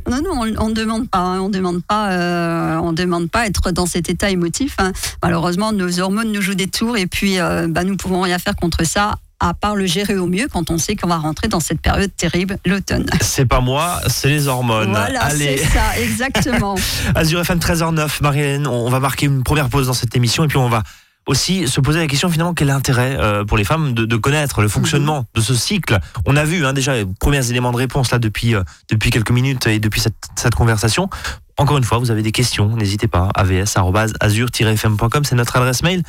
non, 0.10 0.22
non, 0.22 0.54
on 0.58 0.68
ne 0.68 0.74
demande 0.74 1.10
pas. 1.10 1.18
Hein. 1.18 1.40
On 1.40 1.50
demande 1.50 1.82
pas. 1.84 2.12
Euh, 2.12 2.76
on 2.76 2.94
demande 2.94 3.28
pas 3.30 3.46
être 3.46 3.70
dans 3.70 3.84
cet 3.84 4.08
état 4.08 4.30
émotif. 4.30 4.76
Hein. 4.78 4.92
Malheureusement, 5.22 5.72
nos 5.72 6.00
hormones 6.00 6.32
nous 6.32 6.40
jouent 6.40 6.54
des 6.54 6.68
tours 6.68 6.96
et 6.96 7.06
puis, 7.06 7.38
euh, 7.38 7.66
bah, 7.68 7.84
nous 7.84 7.96
pouvons 7.96 8.22
rien 8.22 8.38
faire 8.38 8.56
contre 8.56 8.84
ça 8.84 9.16
à 9.38 9.52
part 9.52 9.76
le 9.76 9.84
gérer 9.84 10.16
au 10.16 10.26
mieux 10.26 10.48
quand 10.50 10.70
on 10.70 10.78
sait 10.78 10.96
qu'on 10.96 11.08
va 11.08 11.18
rentrer 11.18 11.48
dans 11.48 11.60
cette 11.60 11.82
période 11.82 12.10
terrible, 12.16 12.56
l'automne. 12.64 13.04
C'est 13.20 13.44
pas 13.44 13.60
moi, 13.60 14.00
c'est 14.06 14.28
les 14.28 14.48
hormones. 14.48 14.92
Voilà, 14.92 15.28
c'est 15.28 15.58
ça, 15.58 15.98
exactement. 15.98 16.76
Azure 17.14 17.40
FM 17.40 17.58
13h09, 17.58 18.22
Marie-Hélène, 18.22 18.66
on 18.66 18.88
va 18.88 18.98
marquer 18.98 19.26
une 19.26 19.42
première 19.42 19.68
pause 19.68 19.88
dans 19.88 19.92
cette 19.92 20.16
émission 20.16 20.44
et 20.44 20.48
puis 20.48 20.56
on 20.56 20.70
va 20.70 20.82
aussi 21.26 21.68
se 21.68 21.80
poser 21.80 21.98
la 21.98 22.06
question 22.06 22.30
finalement 22.30 22.54
quel 22.54 22.68
est 22.68 22.72
l'intérêt 22.72 23.16
euh, 23.18 23.44
pour 23.44 23.56
les 23.56 23.64
femmes 23.64 23.92
de, 23.92 24.16
connaître 24.16 24.62
le 24.62 24.68
fonctionnement 24.68 25.20
mhm. 25.20 25.26
de 25.34 25.40
ce 25.40 25.54
cycle? 25.54 25.98
On 26.24 26.36
a 26.36 26.44
vu 26.44 26.64
hein, 26.64 26.72
déjà 26.72 26.94
les 26.94 27.04
premiers 27.20 27.50
éléments 27.50 27.72
de 27.72 27.76
réponse 27.76 28.10
là 28.10 28.18
depuis 28.18 28.54
euh, 28.54 28.62
depuis 28.90 29.10
quelques 29.10 29.30
minutes 29.30 29.66
et 29.66 29.78
depuis 29.78 30.00
cette, 30.00 30.16
cette 30.36 30.54
conversation. 30.54 31.10
Encore 31.58 31.78
une 31.78 31.84
fois, 31.84 31.98
vous 31.98 32.10
avez 32.10 32.22
des 32.22 32.32
questions, 32.32 32.68
n'hésitez 32.76 33.08
pas. 33.08 33.30
avs@azur-fm.com, 33.34 35.24
c'est 35.24 35.34
notre 35.34 35.56
adresse 35.56 35.82
mail. 35.82 36.02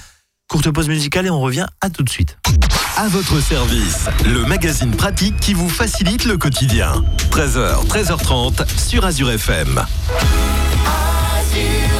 Courte 0.50 0.71
pause 0.71 0.88
musicale 0.88 1.25
et 1.25 1.29
on 1.29 1.39
revient 1.39 1.65
à 1.81 1.89
tout 1.89 2.03
de 2.03 2.09
suite. 2.09 2.38
À 2.95 3.07
votre 3.09 3.39
service, 3.41 4.07
le 4.25 4.45
magazine 4.45 4.91
pratique 4.91 5.38
qui 5.39 5.53
vous 5.53 5.69
facilite 5.69 6.25
le 6.25 6.38
quotidien. 6.38 7.03
13h, 7.31 7.86
13h30 7.88 8.65
sur 8.77 9.05
Azure 9.05 9.31
FM. 9.31 9.86
Azure 11.38 11.97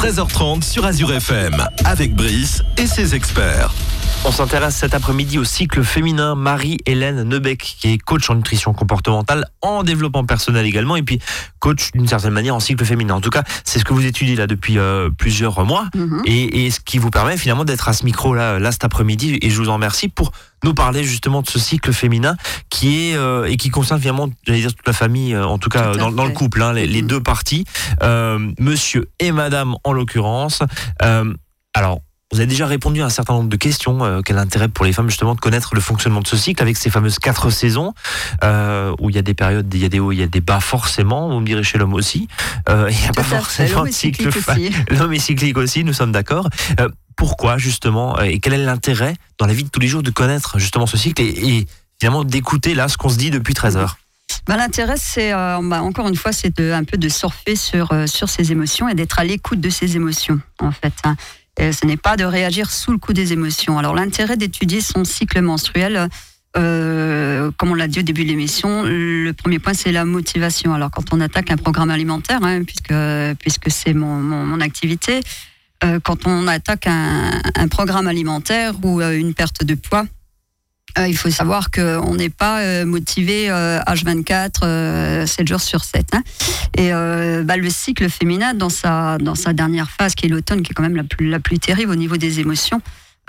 13h30 0.00 0.62
sur 0.62 0.86
Azure 0.86 1.12
FM, 1.12 1.62
avec 1.84 2.14
Brice 2.14 2.62
et 2.78 2.86
ses 2.86 3.14
experts. 3.14 3.70
On 4.22 4.32
s'intéresse 4.32 4.76
cet 4.76 4.94
après-midi 4.94 5.38
au 5.38 5.44
cycle 5.44 5.82
féminin 5.82 6.34
Marie-Hélène 6.34 7.22
Nebec, 7.24 7.76
qui 7.80 7.92
est 7.94 7.98
coach 7.98 8.28
en 8.28 8.34
nutrition 8.34 8.74
comportementale, 8.74 9.46
en 9.62 9.82
développement 9.82 10.24
personnel 10.24 10.66
également, 10.66 10.94
et 10.96 11.02
puis 11.02 11.20
coach 11.58 11.90
d'une 11.92 12.06
certaine 12.06 12.32
manière 12.34 12.54
en 12.54 12.60
cycle 12.60 12.84
féminin. 12.84 13.14
En 13.14 13.22
tout 13.22 13.30
cas, 13.30 13.42
c'est 13.64 13.78
ce 13.78 13.84
que 13.84 13.94
vous 13.94 14.04
étudiez 14.04 14.36
là 14.36 14.46
depuis 14.46 14.78
euh, 14.78 15.08
plusieurs 15.16 15.64
mois, 15.64 15.86
Mhm. 15.94 16.20
et, 16.26 16.66
et 16.66 16.70
ce 16.70 16.80
qui 16.80 16.98
vous 16.98 17.08
permet 17.10 17.38
finalement 17.38 17.64
d'être 17.64 17.88
à 17.88 17.94
ce 17.94 18.04
micro 18.04 18.34
là, 18.34 18.58
là 18.58 18.70
cet 18.72 18.84
après-midi. 18.84 19.38
Et 19.40 19.48
je 19.48 19.56
vous 19.60 19.70
en 19.70 19.74
remercie 19.74 20.08
pour 20.08 20.32
nous 20.64 20.74
parler 20.74 21.02
justement 21.02 21.40
de 21.40 21.48
ce 21.48 21.58
cycle 21.58 21.92
féminin 21.94 22.36
qui 22.68 23.10
est 23.10 23.16
euh, 23.16 23.46
et 23.46 23.56
qui 23.56 23.70
concerne 23.70 24.00
finalement, 24.00 24.28
j'allais 24.46 24.60
dire 24.60 24.74
toute 24.74 24.86
la 24.86 24.92
famille, 24.92 25.32
euh, 25.34 25.46
en 25.46 25.56
tout 25.58 25.70
cas 25.70 25.92
Tout 25.92 25.98
dans, 25.98 26.12
dans 26.12 26.26
le 26.26 26.32
couple, 26.32 26.62
hein, 26.62 26.74
les, 26.74 26.86
les 26.86 27.00
Mhm. 27.00 27.08
deux 27.08 27.22
parties, 27.22 27.64
Monsieur 28.58 29.08
et 29.18 29.32
Madame 29.32 29.74
en 29.82 29.92
l'occurrence. 29.94 30.62
Alors. 31.72 32.00
Vous 32.32 32.38
avez 32.38 32.46
déjà 32.46 32.66
répondu 32.68 33.02
à 33.02 33.06
un 33.06 33.10
certain 33.10 33.34
nombre 33.34 33.48
de 33.48 33.56
questions. 33.56 34.04
Euh, 34.04 34.20
quel 34.24 34.38
intérêt 34.38 34.68
pour 34.68 34.84
les 34.84 34.92
femmes 34.92 35.08
justement 35.10 35.34
de 35.34 35.40
connaître 35.40 35.74
le 35.74 35.80
fonctionnement 35.80 36.20
de 36.20 36.28
ce 36.28 36.36
cycle 36.36 36.62
avec 36.62 36.76
ces 36.76 36.88
fameuses 36.88 37.18
quatre 37.18 37.50
saisons 37.50 37.92
euh, 38.44 38.94
où 39.00 39.10
il 39.10 39.16
y 39.16 39.18
a 39.18 39.22
des 39.22 39.34
périodes, 39.34 39.72
il 39.74 39.80
y 39.80 39.84
a 39.84 39.88
des 39.88 39.98
hauts, 39.98 40.12
il 40.12 40.20
y 40.20 40.22
a 40.22 40.28
des 40.28 40.40
bas 40.40 40.60
forcément. 40.60 41.28
Vous 41.28 41.40
me 41.40 41.46
direz 41.46 41.64
chez 41.64 41.76
l'homme 41.76 41.92
aussi. 41.94 42.28
Euh, 42.68 42.86
il 42.88 42.96
n'y 42.96 43.04
a 43.04 43.08
Tout 43.08 43.14
pas 43.14 43.22
forcément 43.24 43.68
l'homme 43.78 43.84
de 43.86 43.88
est 43.88 43.92
cycle. 43.92 44.22
cyclique 44.22 44.44
fa- 44.44 44.52
aussi. 44.52 44.70
L'homme 44.90 45.12
est 45.12 45.18
cyclique 45.18 45.56
aussi, 45.56 45.82
nous 45.82 45.92
sommes 45.92 46.12
d'accord. 46.12 46.48
Pourquoi 47.16 47.58
justement 47.58 48.18
et 48.20 48.38
quel 48.38 48.52
est 48.54 48.64
l'intérêt 48.64 49.14
dans 49.38 49.46
la 49.46 49.52
vie 49.52 49.64
de 49.64 49.68
tous 49.68 49.80
les 49.80 49.88
jours 49.88 50.02
de 50.04 50.10
connaître 50.10 50.58
justement 50.60 50.86
ce 50.86 50.96
cycle 50.96 51.20
et, 51.22 51.26
et 51.58 51.66
finalement 51.98 52.22
d'écouter 52.24 52.74
là 52.74 52.86
ce 52.88 52.96
qu'on 52.96 53.08
se 53.08 53.18
dit 53.18 53.30
depuis 53.30 53.54
13 53.54 53.76
heures? 53.76 53.98
Ben, 54.46 54.56
L'intérêt, 54.56 54.94
c'est 54.96 55.32
euh, 55.32 55.58
bah, 55.62 55.82
encore 55.82 56.06
une 56.08 56.14
fois, 56.16 56.32
c'est 56.32 56.58
un 56.60 56.84
peu 56.84 56.96
de 56.96 57.08
surfer 57.08 57.56
sur, 57.56 57.92
euh, 57.92 58.06
sur 58.06 58.28
ses 58.28 58.52
émotions 58.52 58.88
et 58.88 58.94
d'être 58.94 59.18
à 59.18 59.24
l'écoute 59.24 59.60
de 59.60 59.68
ses 59.68 59.96
émotions, 59.96 60.40
en 60.60 60.70
fait. 60.70 60.92
hein. 61.04 61.16
Ce 61.60 61.86
n'est 61.86 61.98
pas 61.98 62.16
de 62.16 62.24
réagir 62.24 62.70
sous 62.70 62.90
le 62.90 62.98
coup 62.98 63.12
des 63.12 63.32
émotions. 63.32 63.78
Alors 63.78 63.94
l'intérêt 63.94 64.36
d'étudier 64.36 64.80
son 64.80 65.04
cycle 65.04 65.40
menstruel, 65.42 66.08
euh, 66.56 67.50
comme 67.56 67.70
on 67.70 67.74
l'a 67.74 67.86
dit 67.86 68.00
au 68.00 68.02
début 68.02 68.24
de 68.24 68.28
l'émission, 68.28 68.82
le 68.82 69.32
premier 69.32 69.58
point 69.58 69.74
c'est 69.74 69.92
la 69.92 70.04
motivation. 70.04 70.74
Alors 70.74 70.90
quand 70.90 71.12
on 71.12 71.20
attaque 71.20 71.50
un 71.50 71.56
programme 71.56 71.90
alimentaire, 71.90 72.40
hein, 72.42 72.64
puisque 72.64 72.94
puisque 73.40 73.70
c'est 73.70 73.94
mon, 73.94 74.16
mon, 74.16 74.60
activité, 74.60 75.20
euh, 75.84 76.00
quand 76.02 76.26
on 76.26 76.48
attaque 76.48 76.86
un, 76.86 77.40
un 77.54 77.68
programme 77.68 78.06
alimentaire 78.06 78.74
ou 78.82 79.00
euh, 79.00 79.16
une 79.16 79.34
perte 79.34 79.64
de 79.64 79.74
poids, 79.74 80.06
euh, 80.98 81.08
il 81.08 81.16
faut 81.16 81.30
savoir 81.30 81.70
qu'on 81.70 82.14
n'est 82.14 82.30
pas 82.30 82.60
euh, 82.60 82.84
motivé 82.84 83.50
euh, 83.50 83.80
H24, 83.80 84.50
euh, 84.62 85.26
7 85.26 85.48
jours 85.48 85.60
sur 85.60 85.84
7. 85.84 86.06
hein. 86.14 86.22
Et 86.76 86.92
euh, 86.92 87.42
bah, 87.44 87.56
le 87.56 87.70
cycle 87.70 88.08
féminin, 88.08 88.54
dans 88.54 88.70
sa, 88.70 89.18
dans 89.18 89.34
sa 89.34 89.52
dernière 89.52 89.90
phase, 89.90 90.14
qui 90.14 90.26
est 90.26 90.28
l'automne, 90.28 90.62
qui 90.62 90.72
est 90.72 90.74
quand 90.74 90.82
même 90.82 90.96
la 90.96 91.04
plus, 91.04 91.28
la 91.28 91.40
plus 91.40 91.58
terrible 91.58 91.92
au 91.92 91.96
niveau 91.96 92.16
des 92.16 92.40
émotions, 92.40 92.80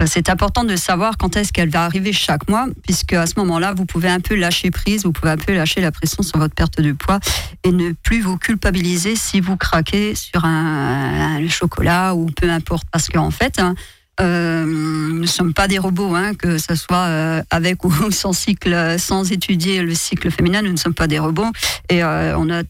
euh, 0.02 0.06
c'est 0.08 0.30
important 0.30 0.64
de 0.64 0.76
savoir 0.76 1.18
quand 1.18 1.36
est-ce 1.36 1.52
qu'elle 1.52 1.70
va 1.70 1.84
arriver 1.84 2.14
chaque 2.14 2.50
mois, 2.50 2.68
puisque 2.84 3.14
à 3.14 3.26
ce 3.26 3.34
moment-là, 3.38 3.74
vous 3.74 3.86
pouvez 3.86 4.10
un 4.10 4.20
peu 4.22 4.36
lâcher 4.36 4.72
prise, 4.72 5.04
vous 5.04 5.12
pouvez 5.12 5.32
un 5.32 5.38
peu 5.38 5.54
lâcher 5.54 5.82
la 5.82 5.92
pression 5.92 6.24
sur 6.24 6.40
votre 6.40 6.56
perte 6.56 6.80
de 6.80 6.92
poids 6.94 7.20
et 7.64 7.72
ne 7.72 7.92
plus 7.92 8.22
vous 8.22 8.38
culpabiliser 8.38 9.16
si 9.16 9.42
vous 9.42 9.58
craquez 9.58 10.16
sur 10.16 10.46
un, 10.46 11.38
un 11.38 11.48
chocolat 11.50 12.16
ou 12.16 12.28
peu 12.28 12.50
importe. 12.50 12.88
Parce 12.92 13.10
qu'en 13.10 13.32
fait, 13.32 13.60
hein, 13.60 13.76
euh, 14.20 14.66
nous 14.66 15.22
ne 15.22 15.26
sommes 15.26 15.54
pas 15.54 15.68
des 15.68 15.80
robots, 15.80 16.14
hein, 16.16 16.34
que 16.36 16.58
ce 16.58 16.76
soit 16.76 17.08
euh, 17.08 17.42
avec 17.50 17.84
ou 17.86 17.92
sans 18.12 18.34
cycle, 18.34 18.74
euh, 18.74 18.98
sans 18.98 19.32
étudier 19.32 19.82
le 19.82 19.96
cycle 19.96 20.30
féminin, 20.30 20.62
nous 20.62 20.72
ne 20.72 20.78
sommes 20.78 20.94
pas 20.94 21.08
des 21.08 21.20
robots. 21.20 21.52
Et 21.90 22.04
euh, 22.04 22.38
on 22.38 22.50
a 22.50 22.64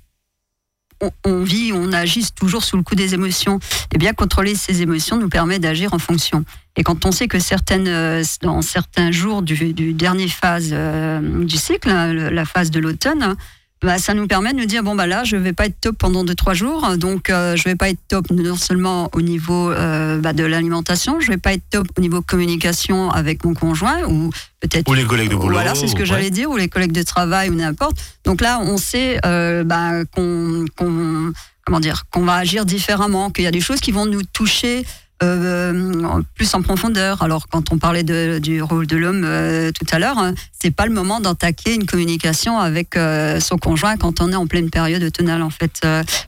on, 1.26 1.44
vit, 1.44 1.72
on 1.74 1.92
agit 1.94 2.32
toujours 2.32 2.64
sous 2.64 2.78
le 2.78 2.84
coup 2.84 2.96
des 2.96 3.14
émotions. 3.14 3.60
Et 3.94 3.98
bien 3.98 4.14
contrôler 4.14 4.56
ces 4.56 4.82
émotions 4.82 5.18
nous 5.18 5.30
permet 5.30 5.60
d'agir 5.60 5.94
en 5.94 6.00
fonction. 6.00 6.46
Et 6.78 6.84
quand 6.84 7.06
on 7.06 7.12
sait 7.12 7.28
que 7.28 7.40
certaines, 7.40 7.88
euh, 7.88 8.24
dans 8.42 8.62
certains 8.62 9.12
jours 9.12 9.42
du, 9.42 9.94
dernier 9.94 10.28
phase 10.28 10.70
euh, 10.72 11.46
du 11.46 11.58
cycle, 11.58 11.90
hein, 11.90 12.14
la 12.14 12.46
phase 12.46 12.72
de 12.72 12.80
l'automne, 12.80 13.36
bah, 13.84 13.98
ça 13.98 14.14
nous 14.14 14.28
permet 14.28 14.54
de 14.54 14.60
nous 14.60 14.66
dire 14.66 14.84
bon 14.84 14.94
bah 14.96 15.08
là 15.08 15.24
je 15.24 15.36
vais 15.36 15.54
pas 15.54 15.66
être 15.66 15.80
top 15.82 15.98
pendant 15.98 16.24
2-3 16.24 16.54
jours 16.54 16.98
donc 16.98 17.30
euh, 17.30 17.56
je 17.56 17.64
vais 17.64 17.76
pas 17.76 17.90
être 17.90 18.00
top 18.08 18.30
non 18.30 18.56
seulement 18.56 19.10
au 19.14 19.22
niveau 19.22 19.72
euh, 19.72 20.20
bah, 20.20 20.34
de 20.34 20.44
l'alimentation 20.44 21.20
je 21.20 21.28
vais 21.28 21.38
pas 21.38 21.54
être 21.54 21.64
top 21.72 21.88
au 21.98 22.02
niveau 22.02 22.22
communication 22.22 23.10
avec 23.12 23.44
mon 23.44 23.54
conjoint 23.56 24.04
ou 24.08 24.30
peut-être 24.60 24.88
Ou 24.90 24.94
les 24.94 25.06
collègues 25.06 25.32
de 25.32 25.36
boulot, 25.36 25.54
voilà 25.54 25.74
c'est 25.76 25.88
ce 25.88 25.96
que 25.96 26.02
ouais. 26.02 26.06
j'allais 26.06 26.30
dire 26.30 26.50
ou 26.52 26.58
les 26.58 26.70
collègues 26.70 26.92
de 26.92 27.02
travail 27.04 27.50
ou 27.50 27.56
n'importe 27.56 27.98
donc 28.24 28.42
là 28.42 28.60
on 28.62 28.78
sait 28.78 29.20
euh, 29.26 29.64
bah, 29.64 30.06
qu'on 30.14 30.66
qu'on- 30.78 31.32
comment 31.66 31.80
dire 31.80 32.04
qu'on 32.12 32.24
va 32.26 32.36
agir 32.36 32.66
différemment 32.66 33.30
qu'il 33.32 33.44
y 33.44 33.48
a 33.48 33.52
des 33.52 33.62
choses 33.62 33.80
qui 33.80 33.92
vont 33.92 34.06
nous 34.06 34.24
toucher 34.24 34.86
euh, 35.24 36.22
plus 36.36 36.54
en 36.54 36.62
profondeur. 36.62 37.22
Alors, 37.22 37.48
quand 37.48 37.72
on 37.72 37.78
parlait 37.78 38.04
de- 38.04 38.40
du 38.40 38.62
rôle 38.62 38.88
de 38.88 38.98
l'homme 38.98 39.24
euh, 39.26 39.72
tout 39.72 39.86
à 39.92 40.00
l'heure, 40.00 40.18
hein, 40.18 40.34
c'est 40.60 40.72
pas 40.72 40.86
le 40.86 40.94
moment 40.94 41.20
d'attaquer 41.20 41.76
une 41.76 41.86
communication 41.86 42.60
avec 42.60 42.96
euh, 42.96 43.40
son 43.40 43.58
conjoint 43.58 43.98
quand 43.98 44.22
on 44.22 44.32
est 44.32 44.36
en 44.36 44.48
pleine 44.48 44.70
période 44.70 45.04
automnale, 45.04 45.42
en 45.42 45.50
fait, 45.50 45.82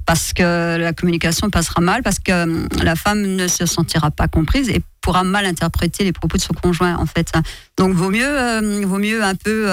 parce 0.06 0.34
que 0.34 0.78
la 0.78 0.94
communication 0.94 1.50
passera 1.50 1.82
mal, 1.82 2.04
parce 2.04 2.20
que 2.20 2.68
la 2.84 2.96
femme 2.96 3.22
ne 3.22 3.48
se 3.48 3.66
sentira 3.66 4.12
pas 4.12 4.28
comprise 4.28 4.70
et 4.70 4.82
pourra 5.02 5.24
mal 5.24 5.46
interpréter 5.46 6.04
les 6.04 6.14
propos 6.14 6.38
de 6.38 6.42
son 6.42 6.54
conjoint, 6.54 6.96
en 6.98 7.06
fait. 7.06 7.32
Donc, 7.78 7.94
vaut 7.94 8.10
mieux, 8.10 8.84
vaut 8.86 9.00
mieux 9.00 9.24
un 9.24 9.36
peu. 9.36 9.68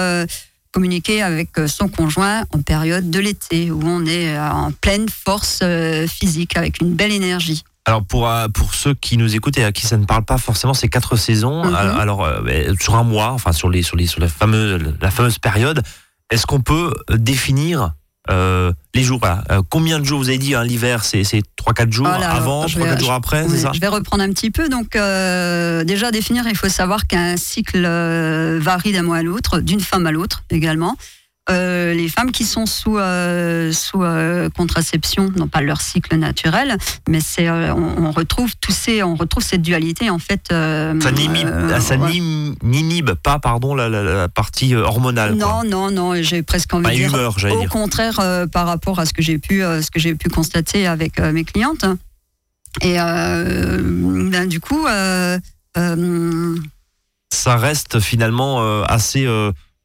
communiquer 0.73 1.21
avec 1.21 1.49
son 1.67 1.89
conjoint 1.89 2.45
en 2.53 2.61
période 2.61 3.09
de 3.11 3.19
l'été 3.19 3.71
où 3.71 3.81
on 3.83 4.05
est 4.05 4.39
en 4.39 4.71
pleine 4.71 5.07
force 5.09 5.61
physique 6.07 6.55
avec 6.55 6.79
une 6.79 6.93
belle 6.93 7.11
énergie. 7.11 7.65
Alors 7.85 8.05
pour 8.05 8.29
euh, 8.29 8.47
pour 8.47 8.73
ceux 8.75 8.93
qui 8.93 9.17
nous 9.17 9.35
écoutent 9.35 9.57
et 9.57 9.63
à 9.63 9.71
qui 9.71 9.87
ça 9.87 9.97
ne 9.97 10.05
parle 10.05 10.23
pas 10.23 10.37
forcément 10.37 10.73
ces 10.75 10.87
quatre 10.87 11.15
saisons, 11.15 11.65
Mhm. 11.65 11.75
alors, 11.75 11.97
alors, 11.99 12.25
euh, 12.25 12.73
sur 12.79 12.95
un 12.95 13.03
mois, 13.03 13.31
enfin 13.31 13.51
sur 13.53 13.69
les 13.69 13.81
sur 13.81 13.97
les 13.97 14.05
sur 14.07 14.21
la 14.21 14.27
fameuse 14.27 14.79
la 15.01 15.09
fameuse 15.11 15.39
période, 15.39 15.81
est-ce 16.29 16.45
qu'on 16.45 16.61
peut 16.61 16.93
définir 17.09 17.93
euh, 18.29 18.71
les 18.93 19.01
jours? 19.01 19.17
Voilà. 19.19 19.43
Euh, 19.49 19.61
Combien 19.67 19.99
de 19.99 20.05
jours 20.05 20.19
vous 20.19 20.29
avez 20.29 20.37
dit 20.37 20.53
hein, 20.53 20.63
l'hiver 20.63 21.03
c'est 21.03 21.23
c'est 21.23 21.41
trois 21.55 21.73
quatre 21.73 21.91
jours 21.91 22.05
Voilà, 22.07 22.29
avant, 22.31 22.59
alors, 22.59 22.67
je 22.67 22.75
trois 22.75 22.85
vais- 22.85 22.93
quatre 22.93 23.03
jours 23.03 23.13
après, 23.13 23.43
c'est 23.45 23.49
Ouais, 23.53 23.57
ça? 23.57 23.71
Je 23.73 23.79
vais 23.79 23.87
reprendre 23.87 24.21
un 24.23 24.29
petit 24.29 24.51
peu. 24.51 24.69
Donc, 24.69 24.91
déjà 25.87 26.11
définir, 26.11 26.43
il 26.47 26.55
faut 26.55 26.69
savoir 26.69 27.07
qu'un 27.07 27.35
cycle 27.35 27.81
varie 28.59 28.91
d'un 28.91 29.01
mois 29.01 29.17
à 29.17 29.23
l'autre, 29.23 29.59
d'une 29.59 29.79
femme 29.81 30.05
à 30.05 30.11
l'autre 30.11 30.43
également. 30.51 30.95
Euh, 31.49 31.93
les 31.95 32.07
femmes 32.07 32.31
qui 32.31 32.45
sont 32.45 32.67
sous, 32.67 32.97
euh, 32.99 33.73
sous 33.73 34.03
euh, 34.03 34.47
contraception 34.55 35.31
n'ont 35.35 35.47
pas 35.47 35.61
leur 35.61 35.81
cycle 35.81 36.15
naturel, 36.15 36.77
mais 37.09 37.19
c'est, 37.19 37.49
on, 37.49 38.05
on 38.05 38.11
retrouve 38.11 38.51
tous 38.61 38.71
ces, 38.71 39.01
on 39.01 39.15
retrouve 39.15 39.43
cette 39.43 39.63
dualité 39.63 40.11
en 40.11 40.19
fait. 40.19 40.45
Ça 40.49 40.93
n'inhibe 40.93 41.49
ça 41.79 41.97
ouais. 41.97 42.13
n'im- 42.19 42.53
n'inhibe 42.61 43.11
pas 43.15 43.39
pardon 43.39 43.73
la, 43.73 43.89
la- 43.89 44.03
la 44.03 44.29
partie 44.29 44.75
hormonale. 44.75 45.35
quoi. 45.35 45.63
Non, 45.63 45.69
non, 45.69 45.91
non, 45.91 46.21
j'ai 46.21 46.43
presque 46.43 46.73
envie 46.75 46.83
Pas 46.83 46.91
de 46.91 46.95
dire. 46.95 47.09
humeur, 47.09 47.35
Au 47.35 47.59
dire. 47.59 47.69
contraire, 47.69 48.19
par 48.51 48.67
rapport 48.67 48.99
à 48.99 49.05
ce 49.07 49.13
que 49.13 49.23
j'ai 49.23 49.39
pu, 49.39 49.61
ce 49.61 49.89
que 49.89 49.99
j'ai 49.99 50.13
pu 50.13 50.29
constater 50.29 50.85
avec 50.85 51.19
mes 51.19 51.43
clientes. 51.43 51.85
Et 52.81 52.93
ben, 52.95 54.45
du 54.47 54.59
coup, 54.59 54.85
Ça 57.33 57.55
reste 57.57 57.99
finalement 57.99 58.83
assez 58.83 59.27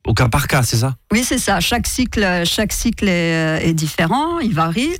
au 0.06 0.14
cas 0.14 0.28
par 0.28 0.46
cas, 0.46 0.62
c'est 0.62 0.76
ça? 0.78 0.96
Oui, 1.12 1.24
c'est 1.24 1.38
ça. 1.38 1.60
Chaque 1.60 1.86
cycle, 1.86 2.42
chaque 2.44 2.72
cycle 2.72 3.08
est, 3.08 3.66
est 3.68 3.74
différent, 3.74 4.38
il 4.40 4.54
varie. 4.54 4.90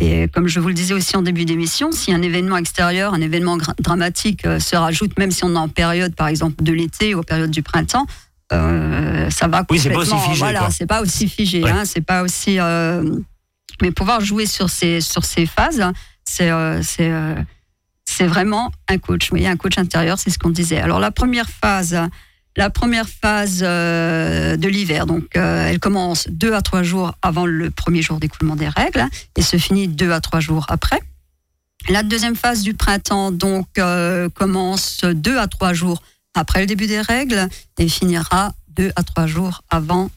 Et 0.00 0.28
comme 0.28 0.46
je 0.48 0.60
vous 0.60 0.68
le 0.68 0.74
disais 0.74 0.92
aussi 0.94 1.16
en 1.16 1.22
début 1.22 1.44
d'émission, 1.44 1.90
si 1.92 2.12
un 2.12 2.20
événement 2.22 2.56
extérieur, 2.58 3.14
un 3.14 3.20
événement 3.20 3.56
dramatique 3.78 4.44
euh, 4.44 4.58
se 4.60 4.76
rajoute, 4.76 5.18
même 5.18 5.30
si 5.30 5.44
on 5.44 5.54
est 5.54 5.58
en 5.58 5.68
période, 5.68 6.14
par 6.14 6.28
exemple, 6.28 6.62
de 6.62 6.72
l'été 6.72 7.14
ou 7.14 7.20
en 7.20 7.22
période 7.22 7.50
du 7.50 7.62
printemps, 7.62 8.06
euh, 8.52 9.30
ça 9.30 9.48
va 9.48 9.64
Oui, 9.70 9.78
c'est 9.78 9.88
pas 9.88 9.94
complètement. 9.96 10.16
aussi 10.18 10.28
figé, 10.28 10.38
Voilà, 10.40 10.70
c'est 10.70 10.86
pas 10.86 11.00
aussi 11.02 11.28
figé. 11.28 11.62
Ouais. 11.62 11.70
Hein, 11.70 11.84
c'est 11.84 12.00
pas 12.04 12.22
aussi. 12.22 12.60
euh, 12.60 13.02
mais 13.82 13.90
pouvoir 13.90 14.20
jouer 14.20 14.46
sur 14.46 14.70
ces 14.70 15.00
sur 15.00 15.24
ces 15.24 15.46
phases, 15.46 15.80
hein, 15.80 15.92
c'est 16.24 16.50
euh, 16.50 16.80
c'est 16.82 17.10
euh, 17.10 17.34
c'est 18.04 18.26
vraiment 18.26 18.70
un 18.88 18.98
coach. 18.98 19.30
Oui, 19.32 19.46
un 19.46 19.56
coach 19.56 19.78
intérieur, 19.78 20.18
c'est 20.18 20.30
ce 20.30 20.38
qu'on 20.38 20.50
disait. 20.50 20.78
Alors 20.78 21.00
la 21.00 21.10
première 21.10 21.48
phase, 21.48 21.98
la 22.56 22.70
première 22.70 23.08
phase 23.08 23.60
euh, 23.62 24.56
de 24.56 24.68
l'hiver, 24.68 25.06
donc 25.06 25.36
euh, 25.36 25.66
elle 25.66 25.78
commence 25.78 26.26
deux 26.28 26.54
à 26.54 26.62
trois 26.62 26.82
jours 26.82 27.14
avant 27.22 27.44
le 27.46 27.70
premier 27.70 28.02
jour 28.02 28.18
d'écoulement 28.18 28.56
des 28.56 28.68
règles 28.68 29.00
hein, 29.00 29.10
et 29.36 29.42
se 29.42 29.58
finit 29.58 29.88
deux 29.88 30.10
à 30.10 30.20
trois 30.20 30.40
jours 30.40 30.64
après. 30.68 31.00
La 31.88 32.02
deuxième 32.02 32.34
phase 32.34 32.62
du 32.62 32.74
printemps 32.74 33.30
donc 33.30 33.68
euh, 33.78 34.28
commence 34.30 35.00
deux 35.04 35.38
à 35.38 35.46
trois 35.46 35.72
jours 35.72 36.02
après 36.34 36.60
le 36.60 36.66
début 36.66 36.86
des 36.86 37.00
règles 37.00 37.48
et 37.78 37.88
finira 37.88 38.54
deux 38.68 38.90
à 38.96 39.02
trois 39.02 39.26
jours 39.26 39.62
avant 39.70 40.10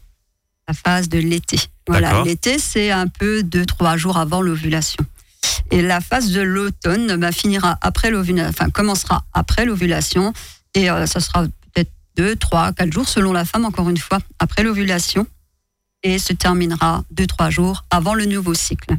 la 0.67 0.73
phase 0.73 1.09
de 1.09 1.19
l'été. 1.19 1.59
Voilà, 1.87 2.23
l'été 2.23 2.57
c'est 2.57 2.91
un 2.91 3.07
peu 3.07 3.43
deux 3.43 3.65
trois 3.65 3.97
jours 3.97 4.17
avant 4.17 4.41
l'ovulation. 4.41 5.03
Et 5.71 5.81
la 5.81 6.01
phase 6.01 6.31
de 6.31 6.41
l'automne 6.41 7.17
bah, 7.17 7.31
finira 7.31 7.77
après 7.81 8.11
l'ovulation, 8.11 8.49
enfin 8.49 8.69
commencera 8.69 9.25
après 9.33 9.65
l'ovulation 9.65 10.33
et 10.73 10.89
euh, 10.89 11.05
ça 11.05 11.19
sera 11.19 11.45
peut-être 12.19 12.29
deux, 12.29 12.35
trois, 12.35 12.73
quatre 12.73 12.91
jours 12.91 13.07
selon 13.07 13.33
la 13.33 13.45
femme 13.45 13.65
encore 13.65 13.89
une 13.89 13.97
fois 13.97 14.19
après 14.39 14.63
l'ovulation 14.63 15.25
et 16.03 16.19
se 16.19 16.33
terminera 16.33 17.03
deux, 17.11 17.27
trois 17.27 17.49
jours 17.49 17.85
avant 17.89 18.13
le 18.13 18.25
nouveau 18.25 18.53
cycle. 18.53 18.95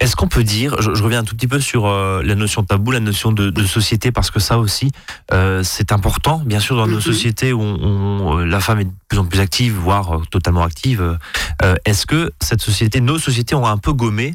Est-ce 0.00 0.14
qu'on 0.16 0.28
peut 0.28 0.44
dire, 0.44 0.80
je, 0.80 1.02
reviens 1.02 1.20
un 1.20 1.24
tout 1.24 1.34
petit 1.34 1.48
peu 1.48 1.60
sur 1.60 1.86
euh, 1.86 2.22
la 2.22 2.34
notion 2.34 2.62
de 2.62 2.66
tabou, 2.66 2.92
la 2.92 3.00
notion 3.00 3.32
de, 3.32 3.64
société, 3.64 4.12
parce 4.12 4.30
que 4.30 4.40
ça 4.40 4.58
aussi, 4.58 4.90
euh, 5.32 5.62
c'est 5.64 5.92
important, 5.92 6.42
bien 6.44 6.60
sûr, 6.60 6.76
dans 6.76 6.86
nos 6.86 6.96
mhm. 6.96 7.00
sociétés 7.00 7.52
où 7.52 7.60
on, 7.60 8.38
la 8.38 8.60
femme 8.60 8.80
est 8.80 8.84
de 8.84 8.92
plus 9.08 9.18
en 9.18 9.24
plus 9.24 9.40
active, 9.40 9.74
voire 9.74 10.20
totalement 10.30 10.62
active. 10.62 11.18
Est-ce 11.84 12.06
que 12.06 12.32
cette 12.40 12.60
société, 12.60 13.00
nos 13.00 13.18
sociétés 13.18 13.54
ont 13.54 13.66
un 13.66 13.78
peu 13.78 13.92
gommé 13.92 14.34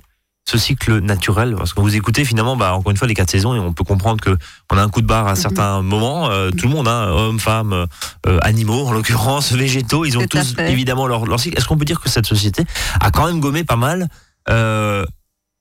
ce 0.49 0.57
cycle 0.57 0.99
naturel 0.99 1.55
Parce 1.55 1.73
que 1.73 1.79
vous 1.79 1.95
écoutez 1.95 2.25
finalement, 2.25 2.55
bah, 2.55 2.73
encore 2.73 2.89
une 2.89 2.97
fois, 2.97 3.07
les 3.07 3.13
quatre 3.13 3.29
saisons, 3.29 3.53
et 3.55 3.59
on 3.59 3.71
peut 3.71 3.83
comprendre 3.83 4.19
que 4.19 4.35
on 4.71 4.77
a 4.77 4.81
un 4.81 4.89
coup 4.89 5.01
de 5.01 5.07
barre 5.07 5.27
à 5.27 5.31
mhm. 5.31 5.35
certains 5.35 5.81
moments. 5.83 6.31
Euh, 6.31 6.49
tout 6.49 6.67
le 6.67 6.73
monde, 6.73 6.87
hein, 6.87 7.07
hommes, 7.09 7.39
femmes, 7.39 7.85
euh, 8.25 8.39
animaux, 8.41 8.87
en 8.87 8.91
l'occurrence, 8.91 9.51
végétaux, 9.63 10.05
ils 10.05 10.17
ont 10.17 10.25
tous 10.25 10.55
évidemment 10.57 11.05
leur, 11.05 11.25
leur 11.25 11.39
cycle. 11.39 11.57
Est-ce 11.57 11.67
qu'on 11.67 11.77
peut 11.77 11.85
dire 11.85 12.01
que 12.01 12.09
cette 12.09 12.25
société 12.25 12.63
a 12.99 13.11
quand 13.11 13.27
même 13.27 13.39
gommé 13.39 13.63
pas 13.63 13.75
mal 13.75 14.07
euh, 14.49 15.05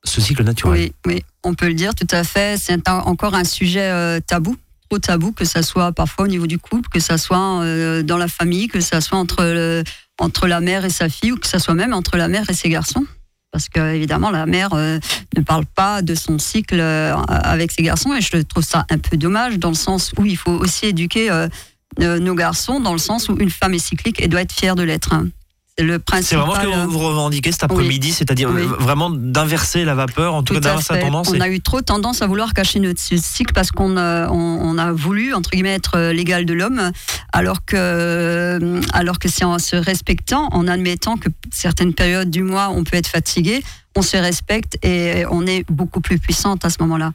ce 0.04 0.22
cycle 0.22 0.42
naturel? 0.42 0.80
Oui, 0.80 0.92
oui, 1.06 1.22
on 1.44 1.52
peut 1.54 1.68
le 1.68 1.74
dire 1.74 1.94
tout 1.94 2.08
à 2.10 2.24
fait. 2.24 2.58
C'est 2.58 2.88
encore 2.88 3.34
un 3.34 3.44
sujet 3.44 4.20
tabou 4.22 4.56
trop 4.88 4.98
tabou, 4.98 5.32
que 5.32 5.44
ça 5.44 5.62
soit 5.62 5.92
parfois 5.92 6.24
au 6.24 6.28
niveau 6.28 6.46
du 6.46 6.58
couple, 6.58 6.88
que 6.88 6.98
ça 6.98 7.18
soit 7.18 7.62
dans 8.04 8.16
la 8.16 8.28
famille, 8.28 8.68
que 8.68 8.80
ça 8.80 9.02
soit 9.02 9.18
entre, 9.18 9.82
entre 10.18 10.46
la 10.46 10.60
mère 10.60 10.86
et 10.86 10.90
sa 10.90 11.10
fille, 11.10 11.32
ou 11.32 11.36
que 11.36 11.46
ça 11.46 11.58
soit 11.58 11.74
même 11.74 11.92
entre 11.92 12.16
la 12.16 12.28
mère 12.28 12.48
et 12.48 12.54
ses 12.54 12.70
garçons 12.70 13.04
parce 13.50 13.68
que 13.68 13.94
évidemment 13.94 14.30
la 14.30 14.46
mère 14.46 14.74
euh, 14.74 14.98
ne 15.36 15.42
parle 15.42 15.64
pas 15.66 16.02
de 16.02 16.14
son 16.14 16.38
cycle 16.38 16.80
euh, 16.80 17.14
avec 17.26 17.72
ses 17.72 17.82
garçons 17.82 18.14
et 18.14 18.20
je 18.20 18.36
trouve 18.42 18.64
ça 18.64 18.84
un 18.90 18.98
peu 18.98 19.16
dommage 19.16 19.58
dans 19.58 19.70
le 19.70 19.74
sens 19.74 20.12
où 20.18 20.24
il 20.24 20.36
faut 20.36 20.52
aussi 20.52 20.86
éduquer 20.86 21.30
euh, 21.30 21.48
nos 21.98 22.34
garçons 22.34 22.80
dans 22.80 22.92
le 22.92 22.98
sens 22.98 23.28
où 23.28 23.36
une 23.38 23.50
femme 23.50 23.74
est 23.74 23.78
cyclique 23.78 24.22
et 24.22 24.28
doit 24.28 24.42
être 24.42 24.52
fière 24.52 24.76
de 24.76 24.82
l'être. 24.82 25.14
C'est 26.22 26.34
vraiment 26.36 26.54
ce 26.54 26.60
que 26.60 26.86
vous 26.86 26.98
revendiquez 26.98 27.52
cet 27.52 27.62
après-midi, 27.62 28.12
c'est-à-dire 28.12 28.50
vraiment 28.50 29.10
d'inverser 29.10 29.84
la 29.84 29.94
vapeur, 29.94 30.34
en 30.34 30.42
tout, 30.42 30.54
cas 30.54 30.60
d'inverser 30.60 30.94
la 30.94 31.00
tendance. 31.02 31.30
On 31.34 31.40
a 31.40 31.48
eu 31.48 31.60
trop 31.60 31.82
tendance 31.82 32.22
à 32.22 32.26
vouloir 32.26 32.52
cacher 32.52 32.80
notre 32.80 33.00
cycle 33.00 33.52
parce 33.52 33.70
qu'on 33.70 33.96
a, 33.96 34.28
on, 34.30 34.78
a 34.78 34.92
voulu, 34.92 35.34
entre 35.34 35.50
guillemets, 35.50 35.74
être 35.74 36.10
l'égal 36.10 36.44
de 36.46 36.52
l'homme, 36.52 36.90
alors 37.32 37.64
que, 37.64 38.80
alors 38.92 39.18
que 39.18 39.28
c'est 39.28 39.44
en 39.44 39.58
se 39.58 39.76
respectant, 39.76 40.48
en 40.52 40.66
admettant 40.66 41.16
que 41.16 41.28
certaines 41.52 41.94
périodes 41.94 42.30
du 42.30 42.42
mois, 42.42 42.70
on 42.70 42.84
peut 42.84 42.96
être 42.96 43.08
fatigué, 43.08 43.62
on 43.96 44.02
se 44.02 44.16
respecte 44.16 44.78
et 44.84 45.24
on 45.30 45.46
est 45.46 45.64
beaucoup 45.70 46.00
plus 46.00 46.18
puissante 46.18 46.64
à 46.64 46.70
ce 46.70 46.76
moment-là. 46.80 47.12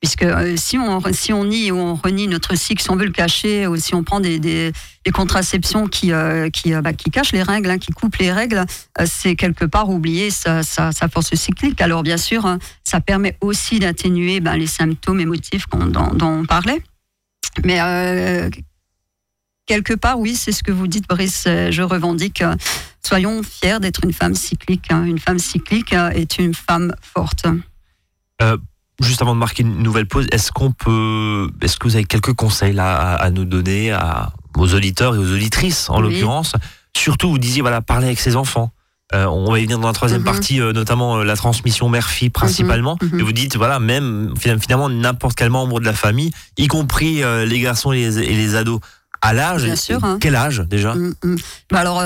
Puisque 0.00 0.22
euh, 0.22 0.54
si, 0.56 0.76
on, 0.76 1.00
si 1.12 1.32
on 1.32 1.44
nie 1.44 1.70
ou 1.70 1.78
on 1.78 1.94
renie 1.94 2.28
notre 2.28 2.56
cycle, 2.56 2.82
si 2.82 2.90
on 2.90 2.96
veut 2.96 3.06
le 3.06 3.10
cacher, 3.10 3.66
ou 3.66 3.76
si 3.76 3.94
on 3.94 4.04
prend 4.04 4.20
des, 4.20 4.38
des, 4.38 4.72
contraceptions 5.14 5.86
qui, 5.86 6.12
euh, 6.12 6.50
qui, 6.50 6.74
euh, 6.74 6.82
bah, 6.82 6.92
qui 6.92 7.10
cachent 7.10 7.32
les 7.32 7.42
règles, 7.42 7.70
hein, 7.70 7.78
qui 7.78 7.90
coupent 7.90 8.16
les 8.16 8.30
règles, 8.30 8.66
c'est 9.06 9.34
quelque 9.34 9.64
part 9.64 9.88
oublier 9.88 10.30
sa, 10.30 10.62
sa, 10.62 10.92
force 11.08 11.34
cyclique. 11.34 11.80
Alors 11.80 12.02
bien 12.02 12.18
sûr, 12.18 12.44
hein, 12.44 12.58
ça 12.84 13.00
permet 13.00 13.38
aussi 13.40 13.78
d'atténuer 13.78 14.40
bah, 14.40 14.58
les 14.58 14.66
symptômes 14.66 15.20
émotifs 15.20 15.64
dont, 15.70 16.18
on 16.20 16.44
parlait. 16.44 16.82
Mais 17.64 17.78
quelque 19.64 19.94
part, 19.94 20.18
oui, 20.18 20.34
c'est 20.34 20.52
ce 20.52 20.62
que 20.62 20.72
vous 20.72 20.86
dites, 20.86 21.08
Brice. 21.08 21.44
Je 21.46 21.82
revendique. 21.82 22.42
soyons 23.02 23.42
fiers 23.42 23.78
d'être 23.80 24.04
une 24.04 24.12
femme 24.12 24.34
cyclique. 24.34 24.90
Hein. 24.90 25.04
Une 25.04 25.18
femme 25.18 25.38
cyclique 25.38 25.92
est 25.92 26.38
une 26.38 26.52
femme 26.52 26.94
forte. 27.00 27.46
Juste 29.00 29.22
avant 29.22 29.34
de 29.34 29.40
marquer 29.40 29.64
une 29.64 29.82
nouvelle 29.82 30.06
pause, 30.06 30.26
est-ce 30.30 30.52
qu'on 30.52 30.70
peut, 30.70 31.50
est-ce 31.60 31.76
que 31.78 31.88
vous 31.88 31.96
avez 31.96 32.04
quelques 32.04 32.32
conseils 32.32 32.72
là 32.72 33.14
à, 33.14 33.30
nous 33.30 33.44
donner 33.44 33.90
à 33.90 34.32
aux 34.56 34.72
auditeurs 34.72 35.16
et 35.16 35.18
aux 35.18 35.32
auditrices 35.32 35.90
en 35.90 36.00
l'occurrence? 36.00 36.54
Surtout, 36.96 37.28
vous 37.28 37.38
disiez 37.38 37.60
voilà, 37.60 37.82
parler 37.82 38.06
avec 38.06 38.20
ses 38.20 38.36
enfants. 38.36 38.70
Euh, 39.14 39.26
on 39.26 39.50
va 39.50 39.58
y 39.58 39.64
venir 39.64 39.78
dans 39.78 39.88
la 39.88 39.94
troisième 39.94 40.20
mhm. 40.20 40.26
partie, 40.26 40.60
euh, 40.60 40.72
notamment 40.72 41.18
euh, 41.18 41.24
la 41.24 41.36
transmission 41.36 41.88
mère-fille 41.88 42.30
principalement. 42.30 42.96
Mhm. 43.02 43.10
Mhm. 43.12 43.20
Et 43.20 43.22
vous 43.22 43.32
dites, 43.32 43.56
voilà, 43.56 43.78
même 43.78 44.34
finalement 44.38 44.88
n'importe 44.88 45.36
quel 45.36 45.50
membre 45.50 45.80
de 45.80 45.84
la 45.84 45.92
famille, 45.92 46.32
y 46.56 46.66
compris 46.68 47.22
les 47.46 47.60
garçons 47.60 47.92
et 47.92 47.98
les, 47.98 48.18
et 48.18 48.34
les 48.34 48.54
ados, 48.54 48.80
à 49.20 49.32
l'âge 49.32 49.64
Bien 49.64 49.76
sûr. 49.76 50.02
Hein. 50.04 50.18
Quel 50.20 50.36
âge 50.36 50.60
déjà? 50.68 50.94
Mm, 50.94 51.14
mm. 51.22 51.36
Bah 51.70 51.80
Alors 51.80 52.02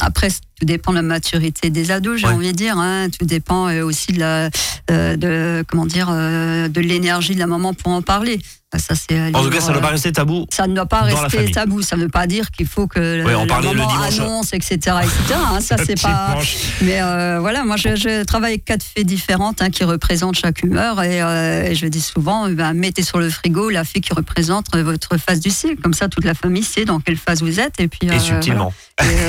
après, 0.00 0.28
tout 0.60 0.66
dépend 0.66 0.92
de 0.92 0.96
la 0.96 1.02
maturité 1.02 1.70
des 1.70 1.90
ados, 1.90 2.20
j'ai 2.20 2.26
envie 2.26 2.52
de 2.52 2.56
dire. 2.56 2.78
Hein. 2.78 3.08
Tout 3.08 3.24
dépend 3.24 3.72
aussi 3.82 4.12
de 4.12 4.18
la, 4.18 4.50
de 4.88 5.64
comment 5.66 5.86
dire, 5.86 6.08
de 6.08 6.80
l'énergie 6.80 7.34
de 7.34 7.40
la 7.40 7.46
maman 7.46 7.72
pour 7.72 7.92
en 7.92 8.02
parler. 8.02 8.38
Ah, 8.72 8.78
ça, 8.78 8.94
en 9.34 9.42
tout 9.42 9.50
cas, 9.50 9.60
ça 9.60 9.68
ne 9.68 9.72
doit 9.72 9.82
pas 9.82 9.88
rester 9.88 10.12
tabou. 10.12 10.46
Ça 10.48 10.68
ne 10.68 10.74
doit 10.76 10.86
pas 10.86 11.00
rester 11.00 11.50
tabou. 11.50 11.82
Ça 11.82 11.96
ne 11.96 12.02
veut 12.02 12.08
pas 12.08 12.28
dire 12.28 12.52
qu'il 12.52 12.68
faut 12.68 12.86
que 12.86 13.00
la 13.00 13.44
maman 13.44 13.88
annonce, 14.00 14.52
etc., 14.52 14.76
etc. 15.02 15.34
Hein, 15.34 15.60
ça, 15.60 15.76
c'est 15.84 16.00
pas. 16.00 16.38
Mais 16.80 17.02
euh, 17.02 17.38
voilà, 17.40 17.64
moi, 17.64 17.76
je, 17.76 18.22
travaille 18.22 18.52
avec 18.52 18.64
quatre 18.64 18.84
fées 18.84 19.02
différentes 19.02 19.60
hein, 19.60 19.70
qui 19.70 19.82
représentent 19.82 20.36
chaque 20.36 20.62
humeur, 20.62 21.00
euh, 21.00 21.64
et, 21.64 21.74
je 21.74 21.86
dis 21.86 22.00
souvent, 22.00 22.46
eh 22.46 22.54
ben, 22.54 22.72
mettez 22.72 23.02
sur 23.02 23.18
le 23.18 23.28
frigo 23.28 23.70
la 23.70 23.82
fée 23.82 24.00
qui 24.00 24.14
représente 24.14 24.76
votre 24.76 25.16
phase 25.16 25.40
du 25.40 25.50
cycle. 25.50 25.82
Comme 25.82 25.94
ça, 25.94 26.08
toute 26.08 26.24
la 26.24 26.34
famille 26.34 26.62
sait 26.62 26.84
dans 26.84 27.00
quelle 27.00 27.16
phase 27.16 27.42
vous 27.42 27.58
êtes, 27.58 27.80
et 27.80 27.88
puis. 27.88 28.06
et 28.06 28.12
euh, 28.12 28.18
subtilement. 28.20 28.72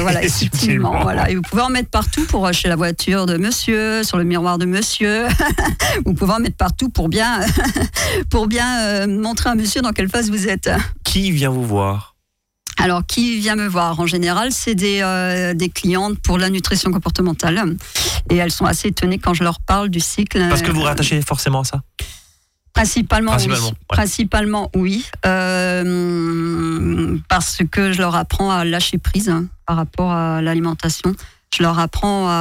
Voilà. 0.02 0.24
Et, 0.24 0.30
subtilement. 0.42 1.02
Voilà. 1.02 1.32
Et 1.32 1.36
vous 1.36 1.42
pouvez 1.42 1.64
en 1.64 1.70
mettre 1.70 1.90
partout 1.90 2.26
pour 2.26 2.46
acheter 2.46 2.70
la 2.70 2.76
voiture 2.76 3.26
de 3.26 3.38
Monsieur, 3.38 4.04
sur 4.04 4.18
le 4.18 4.24
miroir 4.24 4.60
de 4.60 4.66
Monsieur. 4.66 5.26
vous 6.06 6.14
pouvez 6.14 6.34
en 6.34 6.40
mettre 6.40 6.58
partout 6.58 6.90
pour 6.90 7.10
bien, 7.10 7.40
pour 8.30 8.46
bien 8.46 9.08
montrer 9.32 9.50
à 9.50 9.56
monsieur 9.56 9.82
dans 9.82 9.94
quelle 9.94 10.10
phase 10.10 10.30
vous 10.30 10.50
êtes. 10.50 10.70
Qui 11.06 11.32
vient 11.32 11.52
vous 11.52 11.66
voir? 11.66 12.16
Alors, 12.78 13.06
qui 13.06 13.40
vient 13.40 13.56
me 13.56 13.66
voir? 13.66 13.98
En 13.98 14.06
général, 14.06 14.52
c'est 14.52 14.76
des, 14.76 15.00
euh, 15.02 15.54
des 15.54 15.70
clientes 15.70 16.20
pour 16.20 16.38
la 16.38 16.50
nutrition 16.50 16.92
comportementale. 16.92 17.78
Et 18.30 18.36
elles 18.36 18.52
sont 18.52 18.66
assez 18.66 18.90
étonnées 18.90 19.20
quand 19.20 19.34
je 19.34 19.46
leur 19.46 19.62
parle 19.62 19.88
du 19.88 20.02
cycle. 20.02 20.46
Parce 20.50 20.62
que 20.62 20.72
vous 20.72 20.82
rattachez 20.82 21.22
forcément 21.22 21.62
à 21.62 21.64
ça? 21.64 21.82
Principalement, 22.74 23.32
Principalement, 23.32 23.68
oui. 23.70 23.76
Principalement, 23.88 24.70
oui. 24.76 25.06
Euh, 25.26 27.18
parce 27.30 27.60
que 27.72 27.94
je 27.94 28.00
leur 28.00 28.16
apprends 28.16 28.52
à 28.52 28.66
lâcher 28.66 28.98
prise 28.98 29.30
hein, 29.30 29.46
par 29.66 29.78
rapport 29.78 30.12
à 30.12 30.42
l'alimentation. 30.42 31.16
Je 31.56 31.64
leur 31.64 31.80
apprends 31.80 32.28
à, 32.28 32.34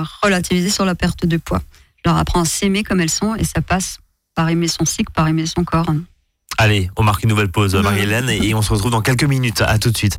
à 0.00 0.04
relativiser 0.22 0.70
sur 0.70 0.86
la 0.86 0.94
perte 0.94 1.26
de 1.26 1.36
poids. 1.36 1.60
Je 2.02 2.08
leur 2.08 2.16
apprends 2.16 2.40
à 2.40 2.44
s'aimer 2.46 2.82
comme 2.82 3.00
elles 3.02 3.10
sont 3.10 3.34
et 3.34 3.44
ça 3.44 3.60
passe 3.60 3.98
par 4.34 4.48
aimer 4.48 4.68
son 4.68 4.84
cycle, 4.84 5.12
par 5.12 5.28
aimer 5.28 5.46
son 5.46 5.64
corps. 5.64 5.90
Allez, 6.58 6.90
on 6.96 7.02
marque 7.02 7.22
une 7.22 7.30
nouvelle 7.30 7.50
pause, 7.50 7.74
Marie-Hélène, 7.74 8.28
et 8.28 8.54
on 8.54 8.62
se 8.62 8.72
retrouve 8.72 8.90
dans 8.90 9.02
quelques 9.02 9.24
minutes. 9.24 9.62
À 9.62 9.78
tout 9.78 9.90
de 9.90 9.96
suite. 9.96 10.18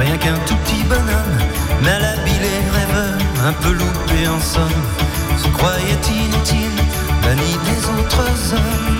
rien 0.00 0.16
qu'un 0.16 0.38
tout 0.46 0.56
petit 0.56 0.82
bonhomme, 0.84 1.38
mal 1.82 2.02
habillé, 2.02 2.52
rêveur, 2.72 3.18
un 3.44 3.52
peu 3.52 3.72
loupé 3.72 4.28
en 4.28 4.40
somme, 4.40 4.82
se 5.36 5.48
croyait 5.48 6.04
inutile, 6.24 6.78
banni 7.22 7.52
des 7.68 7.80
autres 7.96 8.54
hommes. 8.54 8.98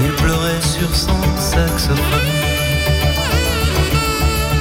Il 0.00 0.12
pleurait 0.22 0.62
sur 0.62 0.94
son 0.94 1.20
saxophone. 1.36 1.98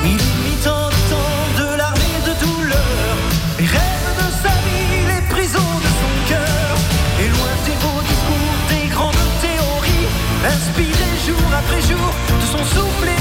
Il 0.04 0.22
mit 0.44 0.64
en 0.68 0.90
temps 1.12 1.46
de 1.60 1.78
l'armée 1.78 2.20
de 2.28 2.34
douleur, 2.46 3.16
les 3.60 3.66
rêves 3.66 4.14
de 4.22 4.28
sa 4.44 4.54
vie, 4.66 5.00
les 5.14 5.24
prisons 5.34 5.74
de 5.86 5.92
son 6.02 6.14
cœur, 6.32 6.74
et 7.22 7.30
loin 7.36 7.54
des 7.66 7.78
beaux 7.84 8.02
discours, 8.12 8.58
des 8.70 8.88
grandes 8.94 9.30
théories, 9.46 10.08
inspiré 10.56 11.10
jour 11.26 11.48
après 11.58 11.82
jour 11.82 12.08
de 12.42 12.46
son 12.58 12.66
souffle. 12.66 13.17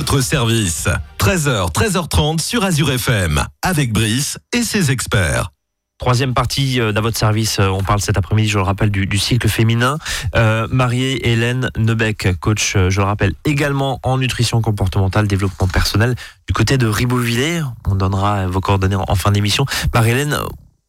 Votre 0.00 0.22
service. 0.22 0.88
13h, 1.18 1.72
13h30 1.74 2.40
sur 2.40 2.64
Azure 2.64 2.90
FM. 2.90 3.44
Avec 3.60 3.92
Brice 3.92 4.38
et 4.54 4.62
ses 4.62 4.90
experts. 4.90 5.50
Troisième 5.98 6.32
partie 6.32 6.80
euh, 6.80 6.90
d'à 6.92 7.02
votre 7.02 7.18
service, 7.18 7.58
euh, 7.60 7.66
on 7.68 7.82
parle 7.82 8.00
cet 8.00 8.16
après-midi, 8.16 8.48
je 8.48 8.56
le 8.56 8.62
rappelle, 8.64 8.90
du, 8.90 9.04
du 9.04 9.18
cycle 9.18 9.46
féminin. 9.46 9.98
Euh, 10.36 10.66
Marie-Hélène 10.70 11.68
Nebec, 11.76 12.28
coach, 12.40 12.76
euh, 12.76 12.88
je 12.88 12.98
le 13.02 13.06
rappelle, 13.06 13.34
également 13.44 14.00
en 14.02 14.16
nutrition 14.16 14.62
comportementale, 14.62 15.26
développement 15.28 15.68
personnel, 15.68 16.14
du 16.46 16.54
côté 16.54 16.78
de 16.78 16.86
Ribeauvillers. 16.86 17.60
On 17.86 17.94
donnera 17.94 18.46
vos 18.46 18.60
coordonnées 18.60 18.96
en, 18.96 19.04
en 19.06 19.14
fin 19.16 19.32
d'émission. 19.32 19.66
Marie-Hélène, 19.92 20.38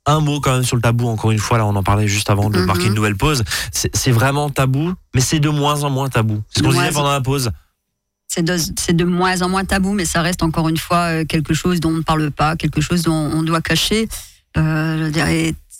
un 0.05 0.21
mot 0.21 0.39
quand 0.39 0.53
même 0.53 0.63
sur 0.63 0.77
le 0.77 0.81
tabou, 0.81 1.09
encore 1.09 1.31
une 1.31 1.39
fois, 1.39 1.57
là 1.57 1.65
on 1.65 1.75
en 1.75 1.83
parlait 1.83 2.07
juste 2.07 2.29
avant 2.29 2.49
de 2.49 2.59
Mhm. 2.59 2.65
marquer 2.65 2.85
une 2.85 2.93
nouvelle 2.93 3.17
pause. 3.17 3.43
C'est 3.73 4.11
vraiment 4.11 4.49
tabou, 4.49 4.93
mais 5.13 5.19
c'est 5.19 5.41
de 5.41 5.49
moins 5.49 5.83
en 5.83 5.89
moins 5.89 6.07
tabou. 6.07 6.41
C'est 6.49 6.59
ce 6.59 6.63
qu'on 6.63 6.71
disait 6.71 6.91
pendant 6.93 7.11
la 7.11 7.19
pause. 7.19 7.51
C'est 8.33 8.43
de, 8.43 8.93
de 8.93 9.03
moins 9.03 9.41
en 9.41 9.49
moins 9.49 9.65
tabou, 9.65 9.91
mais 9.91 10.05
ça 10.05 10.21
reste 10.21 10.41
encore 10.41 10.69
une 10.69 10.77
fois 10.77 11.11
euh, 11.11 11.25
quelque 11.25 11.53
chose 11.53 11.81
dont 11.81 11.89
on 11.89 11.97
ne 11.97 12.01
parle 12.01 12.31
pas, 12.31 12.55
quelque 12.55 12.79
chose 12.79 13.01
dont 13.01 13.11
on 13.11 13.43
doit 13.43 13.61
cacher. 13.61 14.07
Euh, 14.57 15.11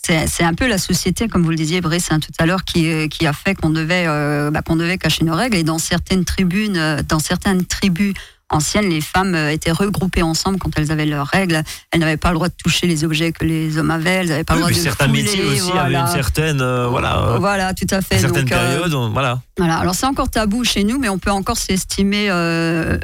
c'est 0.04 0.42
un 0.42 0.54
peu 0.54 0.66
la 0.66 0.78
société, 0.78 1.28
comme 1.28 1.44
vous 1.44 1.50
le 1.50 1.56
disiez, 1.56 1.80
Brice, 1.80 2.10
hein, 2.10 2.18
tout 2.18 2.32
à 2.38 2.44
l'heure, 2.44 2.64
qui, 2.64 2.90
euh, 2.90 3.06
qui 3.06 3.26
a 3.26 3.32
fait 3.32 3.54
qu'on 3.54 3.70
devait, 3.70 4.04
euh, 4.06 4.50
bah, 4.50 4.60
qu'on 4.60 4.76
devait 4.76 4.98
cacher 4.98 5.24
nos 5.24 5.34
règles. 5.34 5.56
Et 5.56 5.62
dans 5.62 5.78
certaines 5.78 6.24
tribunes, 6.24 6.76
euh, 6.76 7.02
dans 7.08 7.20
certaines 7.20 7.64
tribus 7.64 8.12
anciennes, 8.52 8.88
les 8.88 9.00
femmes 9.00 9.34
euh, 9.34 9.50
étaient 9.50 9.70
regroupées 9.72 10.22
ensemble 10.22 10.58
quand 10.58 10.70
elles 10.76 10.92
avaient 10.92 11.06
leurs 11.06 11.26
règles. 11.26 11.62
Elles 11.90 12.00
n'avaient 12.00 12.16
pas 12.16 12.28
le 12.30 12.34
droit 12.36 12.48
de 12.48 12.54
toucher 12.56 12.86
les 12.86 13.04
objets 13.04 13.32
que 13.32 13.44
les 13.44 13.78
hommes 13.78 13.90
avaient. 13.90 14.10
Elles 14.10 14.28
n'avaient 14.28 14.44
pas 14.44 14.54
Oui, 14.54 14.60
le 14.60 14.66
droit 14.66 14.76
de 14.76 14.82
certains 14.82 15.06
fouler, 15.08 15.22
métiers 15.22 15.44
aussi 15.44 15.60
avaient 15.60 15.70
voilà. 15.72 16.00
une 16.00 16.06
certaine, 16.08 16.60
euh, 16.60 16.86
voilà, 16.88 17.18
euh, 17.18 17.38
Voilà, 17.38 17.74
tout 17.74 17.86
à 17.90 18.00
fait. 18.02 18.16
une 18.16 18.20
certaine 18.20 18.42
Donc, 18.42 18.50
période, 18.50 18.92
voilà. 19.12 19.40
voilà, 19.58 19.78
alors 19.78 19.94
c'est 19.94 20.06
encore 20.06 20.30
tabou 20.30 20.64
chez 20.64 20.84
nous, 20.84 20.98
mais 20.98 21.08
on 21.08 21.18
peut 21.18 21.30
encore 21.30 21.56
s'estimer 21.56 22.26
euh, 22.30 22.98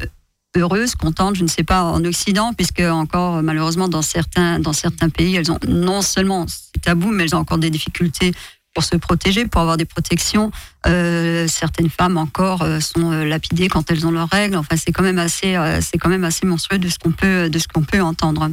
heureuse, 0.56 0.94
contente, 0.94 1.36
je 1.36 1.42
ne 1.42 1.48
sais 1.48 1.64
pas, 1.64 1.82
en 1.82 2.04
Occident, 2.04 2.52
puisque 2.52 2.80
encore 2.80 3.42
malheureusement 3.42 3.88
dans 3.88 4.02
certains, 4.02 4.58
dans 4.58 4.72
certains 4.72 5.08
pays, 5.08 5.36
elles 5.36 5.50
ont 5.52 5.58
non 5.68 6.02
seulement 6.02 6.46
c'est 6.48 6.80
tabou, 6.82 7.08
mais 7.10 7.24
elles 7.24 7.34
ont 7.34 7.40
encore 7.40 7.58
des 7.58 7.70
difficultés 7.70 8.32
pour 8.78 8.84
se 8.84 8.94
protéger, 8.94 9.44
pour 9.44 9.60
avoir 9.60 9.76
des 9.76 9.86
protections. 9.86 10.52
Euh, 10.86 11.48
certaines 11.48 11.90
femmes 11.90 12.16
encore 12.16 12.62
euh, 12.62 12.78
sont 12.78 13.10
euh, 13.10 13.24
lapidées 13.24 13.66
quand 13.66 13.90
elles 13.90 14.06
ont 14.06 14.12
leurs 14.12 14.28
règles. 14.28 14.54
Enfin, 14.54 14.76
c'est 14.76 14.92
quand 14.92 15.02
même 15.02 15.18
assez, 15.18 15.56
c'est 15.80 15.98
quand 15.98 16.08
même 16.08 16.22
assez 16.22 16.46
monstrueux 16.46 16.78
de 16.78 16.88
ce 16.88 16.96
qu'on 16.96 17.10
peut, 17.10 17.50
de 17.50 17.58
ce 17.58 17.66
qu'on 17.66 17.82
peut 17.82 18.00
entendre. 18.00 18.48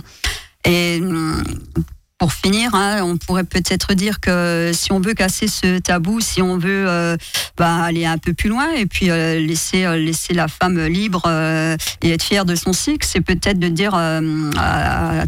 Et 0.68 1.00
hum, 1.00 1.44
pour 2.18 2.34
finir, 2.34 2.74
hein, 2.74 3.04
on 3.04 3.18
pourrait 3.18 3.44
peut-être 3.44 3.94
dire 3.94 4.20
que 4.20 4.72
si 4.74 4.92
on 4.92 5.00
veut 5.00 5.14
casser 5.14 5.48
ce 5.48 5.78
tabou, 5.78 6.22
si 6.22 6.42
on 6.42 6.58
veut 6.58 7.18
bah, 7.56 7.84
aller 7.84 8.08
un 8.08 8.18
peu 8.18 8.34
plus 8.34 8.50
loin 8.50 8.72
et 8.72 8.88
puis 8.88 9.08
laisser 9.08 9.86
la 10.32 10.48
femme 10.48 10.84
libre 10.88 11.30
et 12.02 12.10
être 12.10 12.24
fière 12.24 12.46
de 12.46 12.56
son 12.56 12.74
cycle, 12.74 13.06
c'est 13.08 13.22
peut-être 13.22 13.60
de 13.60 13.68
dire 13.68 13.94
à, 13.94 14.22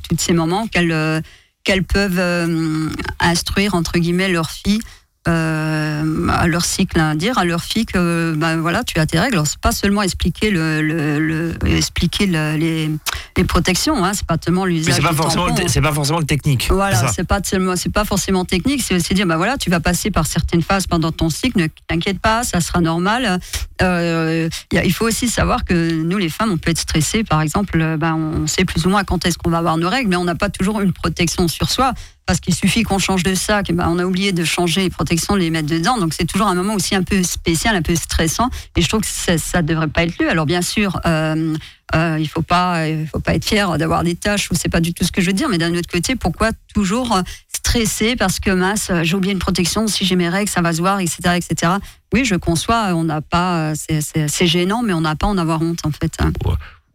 toutes 0.10 0.22
ces 0.22 0.34
mamans 0.34 0.66
qu'elles 0.66 0.92
euh, 0.92 1.22
qu'elles 1.68 1.84
peuvent 1.84 2.18
euh, 2.18 2.88
instruire 3.20 3.76
entre 3.76 4.00
guillemets 4.00 4.30
leurs 4.30 4.52
filles 4.52 4.80
euh, 5.28 6.28
à 6.30 6.48
leur 6.48 6.66
cycle, 6.66 7.00
hein, 7.00 7.16
dire 7.16 7.38
à 7.38 7.46
leur 7.46 7.64
fille 7.64 7.86
que 7.86 8.34
ben 8.38 8.58
voilà, 8.58 8.84
tu 8.84 9.00
as 9.00 9.06
tes 9.06 9.20
règles. 9.20 9.36
Alors, 9.36 9.48
c'est 9.48 9.60
pas 9.60 9.72
seulement 9.72 10.02
expliquer 10.02 10.50
le, 10.52 10.82
le- 10.82 11.20
le- 11.20 11.56
expliquer 11.68 12.26
le- 12.28 12.56
les, 12.56 12.90
les 13.36 13.44
protections, 13.44 14.04
hein, 14.04 14.12
c'est 14.14 14.26
pas 14.26 14.38
tellement 14.38 14.66
l'usage 14.66 14.96
c'est 14.96 15.02
pas 15.02 15.14
forcément, 15.14 15.48
tampon. 15.48 15.68
c'est 15.68 15.82
pas 15.82 15.94
forcément 15.94 16.20
le 16.20 16.26
technique. 16.26 16.68
Voilà, 16.70 16.96
c'est 17.14 17.24
pas 17.28 17.42
tellement, 17.42 17.76
c'est 17.76 17.92
pas 17.92 18.06
forcément 18.06 18.46
technique, 18.46 18.82
c'est 18.84 18.96
aussi 18.96 19.14
dire, 19.14 19.26
bah 19.28 19.38
voilà, 19.38 19.58
tu 19.58 19.70
vas 19.70 19.80
passer 19.80 20.12
par 20.12 20.26
certaines 20.26 20.62
phases 20.62 20.88
pendant 20.88 21.12
ton 21.12 21.30
cycle, 21.30 21.60
ne 21.60 21.68
t'inquiète 21.88 22.20
pas, 22.20 22.44
ça 22.44 22.62
sera 22.62 22.82
normal. 22.82 23.40
Euh, 23.82 24.50
a- 24.76 24.84
il 24.86 24.94
faut 24.94 25.06
aussi 25.06 25.28
savoir 25.28 25.66
que 25.66 25.92
nous, 26.04 26.18
les 26.18 26.30
femmes, 26.30 26.52
on 26.52 26.58
peut 26.58 26.72
être 26.72 26.80
stressées, 26.80 27.24
par 27.24 27.42
exemple, 27.42 27.80
euh, 27.82 27.98
bah, 27.98 28.14
on 28.16 28.48
sait 28.48 28.66
plus 28.66 28.86
ou 28.86 28.90
moins 28.90 29.04
quand 29.04 29.26
est-ce 29.26 29.38
qu'on 29.38 29.50
va 29.50 29.58
avoir 29.60 29.78
nos 29.78 29.90
règles, 29.90 30.10
mais 30.10 30.16
on 30.16 30.24
n'a 30.24 30.36
pas 30.36 30.50
toujours 30.50 30.82
une 30.82 30.94
protection 30.94 31.48
sur 31.48 31.70
soi. 31.70 31.94
Parce 32.28 32.40
qu'il 32.42 32.54
suffit 32.54 32.84
qu'on 32.84 33.00
change 33.00 33.24
de 33.24 33.34
sac, 33.34 33.70
et 33.70 33.74
ben 33.74 33.88
on 33.90 33.98
a 33.98 34.06
oublié 34.06 34.34
de 34.34 34.44
changer 34.44 34.82
les 34.82 34.90
protections, 34.90 35.34
de 35.36 35.40
les 35.40 35.50
mettre 35.50 35.70
dedans. 35.70 35.98
Donc 35.98 36.14
c'est 36.14 36.26
toujours 36.26 36.48
un 36.48 36.56
moment 36.56 36.76
aussi 36.76 36.94
un 36.94 37.02
peu 37.04 37.24
spécial, 37.24 37.76
un 37.76 37.82
peu 37.82 37.96
stressant. 37.96 38.50
Et 38.76 38.82
je 38.82 38.88
trouve 38.90 39.02
que 39.02 39.08
ça, 39.08 39.38
ça 39.38 39.62
devrait 39.62 39.88
pas 39.88 40.04
être 40.04 40.20
lieu. 40.22 40.30
Alors 40.30 40.46
bien 40.46 40.62
sûr, 40.62 41.00
euh, 41.06 41.56
euh, 41.96 42.18
il 42.20 42.28
faut 42.28 42.42
pas, 42.42 42.84
faut 43.12 43.20
pas 43.22 43.34
être 43.36 43.46
fier 43.46 43.78
d'avoir 43.78 44.04
des 44.04 44.16
tâches 44.16 44.52
ou 44.52 44.56
c'est 44.56 44.68
pas 44.70 44.82
du 44.82 44.94
tout 44.94 45.04
ce 45.06 45.12
que 45.12 45.22
je 45.22 45.28
veux 45.28 45.34
dire. 45.34 45.48
Mais 45.50 45.58
d'un 45.58 45.74
autre 45.74 45.90
côté, 45.90 46.16
pourquoi 46.18 46.50
toujours 46.76 47.18
stresser 47.56 48.16
parce 48.16 48.40
que 48.40 48.52
mince, 48.52 48.92
j'ai 49.04 49.16
oublié 49.16 49.34
une 49.34 49.40
protection, 49.40 49.88
si 49.88 50.06
j'ai 50.06 50.16
mes 50.16 50.30
règles, 50.30 50.50
ça 50.50 50.62
va 50.62 50.74
se 50.74 50.80
voir, 50.80 51.00
etc., 51.00 51.18
etc. 51.38 51.74
Oui, 52.14 52.24
je 52.26 52.36
conçois, 52.36 52.94
on 52.94 53.04
n'a 53.06 53.22
pas, 53.22 53.74
c'est- 53.76 54.46
gênant, 54.48 54.84
mais 54.84 54.94
on 54.94 55.02
n'a 55.02 55.16
pas 55.16 55.28
en 55.28 55.38
avoir 55.38 55.62
honte 55.62 55.80
en 55.86 55.92
fait. 55.92 56.14
hein. 56.20 56.32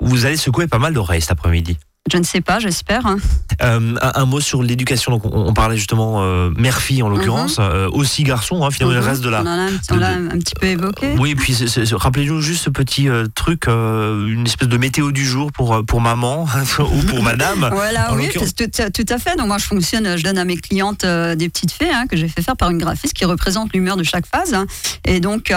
Vous 0.01 0.25
allez 0.27 0.37
secouer 0.37 0.66
pas 0.66 0.79
mal 0.79 0.92
d'oreilles 0.95 1.21
cet 1.21 1.33
après-midi. 1.33 1.77
Je 2.11 2.19
ne 2.19 2.25
sais 2.25 2.41
pas, 2.41 2.59
j'espère. 2.59 3.07
hein. 3.07 3.19
Euh, 3.62 3.95
un, 4.03 4.25
mot 4.25 4.41
sur 4.41 4.61
l'éducation. 4.65 5.12
Donc, 5.12 5.25
on, 5.25 5.47
on 5.47 5.55
parlait 5.55 5.77
justement 5.77 6.17
euh, 6.25 6.51
mère-fille 6.59 7.01
en 7.01 7.09
l'occurrence, 7.09 7.59
euh, 7.61 7.88
aussi 7.93 8.25
garçon. 8.25 8.65
Hein, 8.65 8.73
finalement, 8.73 8.97
Mhm. 8.97 9.01
le 9.05 9.07
reste 9.09 9.23
de 9.23 9.29
la. 9.29 9.43
On 9.43 9.47
un, 9.47 9.99
l'a 10.01 10.09
un 10.09 10.38
petit 10.38 10.55
peu 10.61 10.67
évoqué. 10.67 11.15
Oui, 11.21 11.31
et 11.31 11.35
puis 11.37 11.55
rappelez-nous 11.93 12.41
juste 12.41 12.65
ce 12.65 12.71
petit 12.71 13.09
euh, 13.09 13.29
truc, 13.37 13.69
une 13.69 14.43
espèce 14.47 14.67
de 14.69 14.77
météo 14.79 15.12
du 15.12 15.25
jour 15.25 15.53
pour 15.53 15.85
pour 15.87 16.01
maman 16.01 16.49
ou 16.81 17.03
pour 17.07 17.23
madame. 17.23 17.71
Voilà, 17.73 18.12
oui, 18.15 18.29
tout, 18.31 19.05
à 19.09 19.19
fait. 19.19 19.37
Donc 19.37 19.47
moi, 19.47 19.59
je 19.59 19.65
fonctionne, 19.67 20.17
je 20.17 20.25
donne 20.25 20.38
à 20.38 20.45
mes 20.45 20.57
clientes 20.57 21.07
des 21.07 21.49
petites 21.49 21.71
fées 21.73 21.91
hein, 21.93 22.07
que 22.11 22.17
j'ai 22.17 22.27
fait 22.29 22.43
faire 22.43 22.57
par 22.57 22.71
une 22.71 22.79
graphiste 22.79 23.15
qui 23.15 23.25
représente 23.25 23.73
l'humeur 23.75 23.97
de 23.97 24.03
chaque 24.03 24.27
phase. 24.27 24.55
hein. 24.55 24.67
Et 25.05 25.21
donc, 25.21 25.53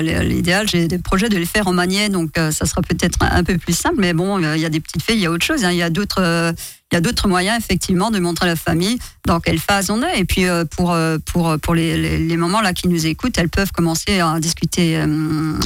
l'idéal, 0.00 0.68
j'ai 0.68 0.86
des 0.86 0.98
projets 0.98 1.28
de 1.28 1.36
les 1.36 1.46
faire 1.46 1.66
en 1.66 1.72
manier, 1.72 2.10
donc 2.10 2.30
ça 2.36 2.64
sera 2.64 2.80
peut-être 2.82 3.18
un, 3.22 3.38
un 3.38 3.44
peu 3.44 3.58
plus 3.58 3.76
simple. 3.76 3.96
Mais 3.98 4.12
bon, 4.12 4.38
il 4.54 4.60
y 4.60 4.64
a 4.64 4.68
des 4.70 4.78
petites 4.80 5.02
fées, 5.02 5.15
il 5.16 5.22
y 5.22 5.26
a 5.26 5.30
autre 5.30 5.44
chose. 5.44 5.64
hein. 5.64 5.72
Il 5.72 5.76
y 5.78 5.82
a 5.82 5.90
d'autres. 5.90 6.20
euh, 6.22 6.52
il 6.92 6.94
y 6.94 6.98
a 6.98 7.00
d'autres 7.00 7.26
moyens, 7.26 7.58
effectivement, 7.58 8.12
de 8.12 8.20
montrer 8.20 8.46
à 8.46 8.50
la 8.50 8.54
famille 8.56 8.96
dans 9.26 9.40
quelle 9.40 9.58
phase 9.58 9.90
on 9.90 10.02
est. 10.04 10.20
Et 10.20 10.24
puis, 10.24 10.46
euh, 10.46 10.64
pour, 10.64 10.92
euh, 10.92 11.18
pour, 11.18 11.58
pour 11.60 11.74
les, 11.74 11.96
les, 11.98 12.18
les 12.18 12.36
mamans 12.36 12.60
là 12.60 12.72
qui 12.72 12.86
nous 12.86 13.06
écoutent, 13.06 13.36
elles 13.38 13.48
peuvent 13.48 13.72
commencer 13.72 14.20
à 14.20 14.38
discuter 14.38 14.96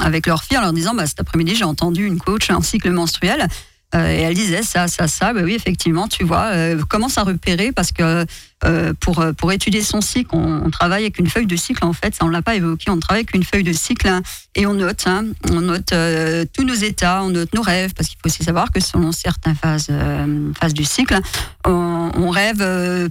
avec 0.02 0.26
leur 0.26 0.42
fille 0.42 0.56
en 0.56 0.62
leur 0.62 0.72
disant 0.72 0.94
bah, 0.94 1.06
Cet 1.06 1.20
après-midi, 1.20 1.54
j'ai 1.56 1.64
entendu 1.64 2.06
une 2.06 2.18
coach 2.18 2.48
en 2.50 2.62
cycle 2.62 2.90
menstruel. 2.90 3.46
Euh, 3.94 4.08
et 4.08 4.20
elle 4.20 4.34
disait 4.34 4.62
ça, 4.62 4.88
ça, 4.88 5.08
ça. 5.08 5.32
Ben 5.32 5.44
oui, 5.44 5.54
effectivement, 5.54 6.06
tu 6.06 6.24
vois, 6.24 6.46
euh, 6.52 6.80
commence 6.88 7.18
à 7.18 7.24
repérer 7.24 7.72
parce 7.72 7.90
que 7.92 8.24
euh, 8.64 8.92
pour, 9.00 9.20
euh, 9.20 9.32
pour 9.32 9.50
étudier 9.52 9.82
son 9.82 10.00
cycle, 10.00 10.30
on, 10.32 10.66
on 10.66 10.70
travaille 10.70 11.02
avec 11.02 11.18
une 11.18 11.26
feuille 11.26 11.46
de 11.46 11.56
cycle 11.56 11.84
en 11.84 11.92
fait. 11.92 12.14
Ça, 12.14 12.24
on 12.24 12.28
l'a 12.28 12.42
pas 12.42 12.54
évoqué. 12.54 12.90
On 12.90 12.98
travaille 12.98 13.22
avec 13.22 13.34
une 13.34 13.42
feuille 13.42 13.64
de 13.64 13.72
cycle 13.72 14.06
hein, 14.06 14.22
et 14.54 14.66
on 14.66 14.74
note, 14.74 15.06
hein, 15.06 15.24
on 15.50 15.62
note 15.62 15.92
euh, 15.92 16.44
tous 16.52 16.64
nos 16.64 16.74
états, 16.74 17.24
on 17.24 17.30
note 17.30 17.52
nos 17.54 17.62
rêves 17.62 17.94
parce 17.94 18.08
qu'il 18.08 18.18
faut 18.18 18.28
aussi 18.28 18.44
savoir 18.44 18.70
que 18.70 18.80
selon 18.80 19.12
certaines 19.12 19.54
phases, 19.54 19.88
phases 20.60 20.74
du 20.74 20.84
cycle, 20.84 21.18
on, 21.64 22.10
on 22.14 22.28
rêve 22.30 22.62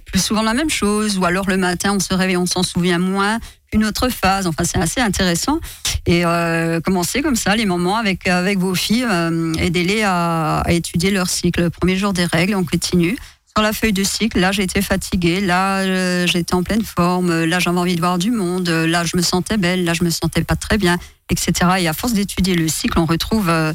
plus 0.05 0.23
souvent 0.23 0.43
la 0.43 0.53
même 0.53 0.69
chose 0.69 1.17
ou 1.17 1.25
alors 1.25 1.49
le 1.49 1.57
matin 1.57 1.93
on 1.93 1.99
se 1.99 2.13
réveille, 2.13 2.37
on 2.37 2.45
s'en 2.45 2.63
souvient 2.63 2.99
moins 2.99 3.39
qu'une 3.71 3.85
autre 3.85 4.09
phase. 4.09 4.47
Enfin, 4.47 4.63
c'est 4.63 4.79
assez 4.79 5.01
intéressant 5.01 5.59
et 6.05 6.25
euh, 6.25 6.79
commencez 6.81 7.21
comme 7.21 7.35
ça 7.35 7.55
les 7.55 7.65
moments 7.65 7.97
avec 7.97 8.27
avec 8.27 8.57
vos 8.57 8.75
filles, 8.75 9.05
euh, 9.09 9.53
aidez-les 9.53 10.03
à, 10.03 10.63
étudier 10.69 11.11
leur 11.11 11.29
cycle. 11.29 11.61
Le 11.61 11.69
premier 11.69 11.97
jour 11.97 12.13
des 12.13 12.25
règles, 12.25 12.55
on 12.55 12.63
continue 12.63 13.17
sur 13.55 13.63
la 13.63 13.73
feuille 13.73 13.93
de 13.93 14.03
cycle, 14.03 14.39
là 14.39 14.51
j'étais 14.51 14.81
fatiguée, 14.81 15.41
là 15.41 15.79
euh, 15.79 16.27
j'étais 16.27 16.53
en 16.53 16.63
pleine 16.63 16.83
forme, 16.83 17.43
là 17.45 17.59
j'avais 17.59 17.79
envie 17.79 17.95
de 17.95 17.99
voir 17.99 18.17
du 18.17 18.31
monde, 18.31 18.69
là 18.69 19.03
je 19.03 19.17
me 19.17 19.21
sentais 19.21 19.57
belle, 19.57 19.83
là 19.85 19.93
je 19.93 20.03
me 20.03 20.11
sentais 20.11 20.43
pas 20.43 20.55
très 20.55 20.77
bien, 20.77 20.97
etc. 21.29 21.53
Et 21.79 21.87
à 21.87 21.93
force 21.93 22.13
d'étudier 22.13 22.55
le 22.55 22.67
cycle, 22.67 22.97
on 22.99 23.05
retrouve, 23.05 23.49
euh, 23.49 23.73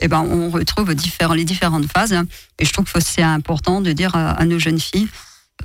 eh 0.00 0.08
ben, 0.08 0.20
on 0.20 0.50
retrouve 0.50 0.90
les 0.90 1.44
différentes 1.44 1.90
phases. 1.90 2.16
Et 2.58 2.64
je 2.64 2.72
trouve 2.72 2.90
que 2.90 3.00
c'est 3.00 3.22
important 3.22 3.80
de 3.80 3.92
dire 3.92 4.14
à, 4.14 4.44
nos 4.44 4.58
jeunes 4.58 4.80
filles, 4.80 5.08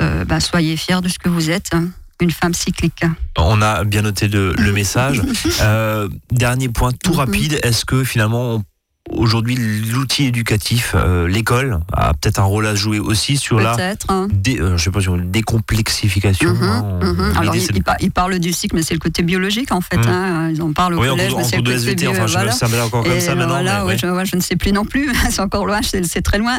euh, 0.01 0.25
bah, 0.25 0.39
soyez 0.39 0.77
fiers 0.77 1.01
de 1.01 1.09
ce 1.09 1.19
que 1.19 1.29
vous 1.29 1.49
êtes, 1.49 1.73
hein, 1.73 1.89
une 2.21 2.31
femme 2.31 2.53
cyclique. 2.53 3.03
On 3.37 3.61
a 3.61 3.83
bien 3.83 4.01
noté 4.01 4.27
le, 4.27 4.53
le 4.53 4.71
message. 4.79 5.21
Euh, 5.61 6.07
dernier 6.31 6.69
point 6.69 6.91
tout 6.91 7.13
rapide. 7.13 7.59
Est-ce 7.63 7.85
que 7.85 8.03
finalement, 8.03 8.55
on- 8.55 8.63
aujourd'hui, 9.09 9.55
l'outil 9.55 10.25
éducatif, 10.25 10.93
euh, 10.95 11.27
l'école, 11.27 11.79
a 11.93 12.13
peut-être 12.13 12.39
un 12.39 12.43
rôle 12.43 12.65
à 12.67 12.75
jouer 12.75 12.99
aussi 12.99 13.37
sur 13.37 13.59
la 13.59 13.75
hein. 14.09 14.27
dé, 14.31 14.59
euh, 14.59 14.77
je 14.77 14.83
sais 14.83 14.91
pas 14.91 15.01
si 15.01 15.09
on 15.09 15.17
décomplexification. 15.17 16.49
Mhm, 16.53 16.63
hein, 16.63 16.99
on- 17.01 17.05
mhm. 17.05 17.33
Alors, 17.37 17.53
c'est 17.53 17.59
ils, 17.61 17.67
de- 17.67 17.75
ils 17.77 17.83
par- 17.83 17.95
ils 17.99 18.11
parlent 18.11 18.39
du 18.39 18.51
cycle, 18.53 18.75
mais 18.75 18.81
c'est 18.83 18.93
le 18.93 18.99
côté 18.99 19.23
biologique 19.23 19.71
en 19.71 19.81
fait. 19.81 19.97
Mhm. 19.97 20.07
hein. 20.07 20.49
Ils 20.51 20.61
en 20.61 20.73
parlent 20.73 20.95
au 20.95 21.01
Oui, 21.01 21.07
collège, 21.09 21.29
cours, 21.29 21.37
mais 21.39 21.43
c'est 21.45 21.57
le 21.57 21.63
côté 21.63 21.95
bio- 21.95 22.11
enfin, 22.11 22.25
voilà. 22.25 22.51
c'est 22.51 22.65
encore 22.81 23.03
comme 23.03 23.19
ça 23.19 23.35
maintenant. 23.35 23.53
voilà, 23.55 23.79
mais 23.79 23.81
ouais, 23.81 23.87
ouais. 23.93 23.97
je, 23.97 24.07
ouais, 24.07 24.25
je 24.25 24.35
ne 24.35 24.41
sais 24.41 24.55
plus 24.55 24.71
non 24.71 24.85
plus. 24.85 25.09
c'est 25.29 25.41
encore 25.41 25.65
loin, 25.65 25.79
c'est 25.83 26.21
très 26.21 26.37
loin. 26.37 26.57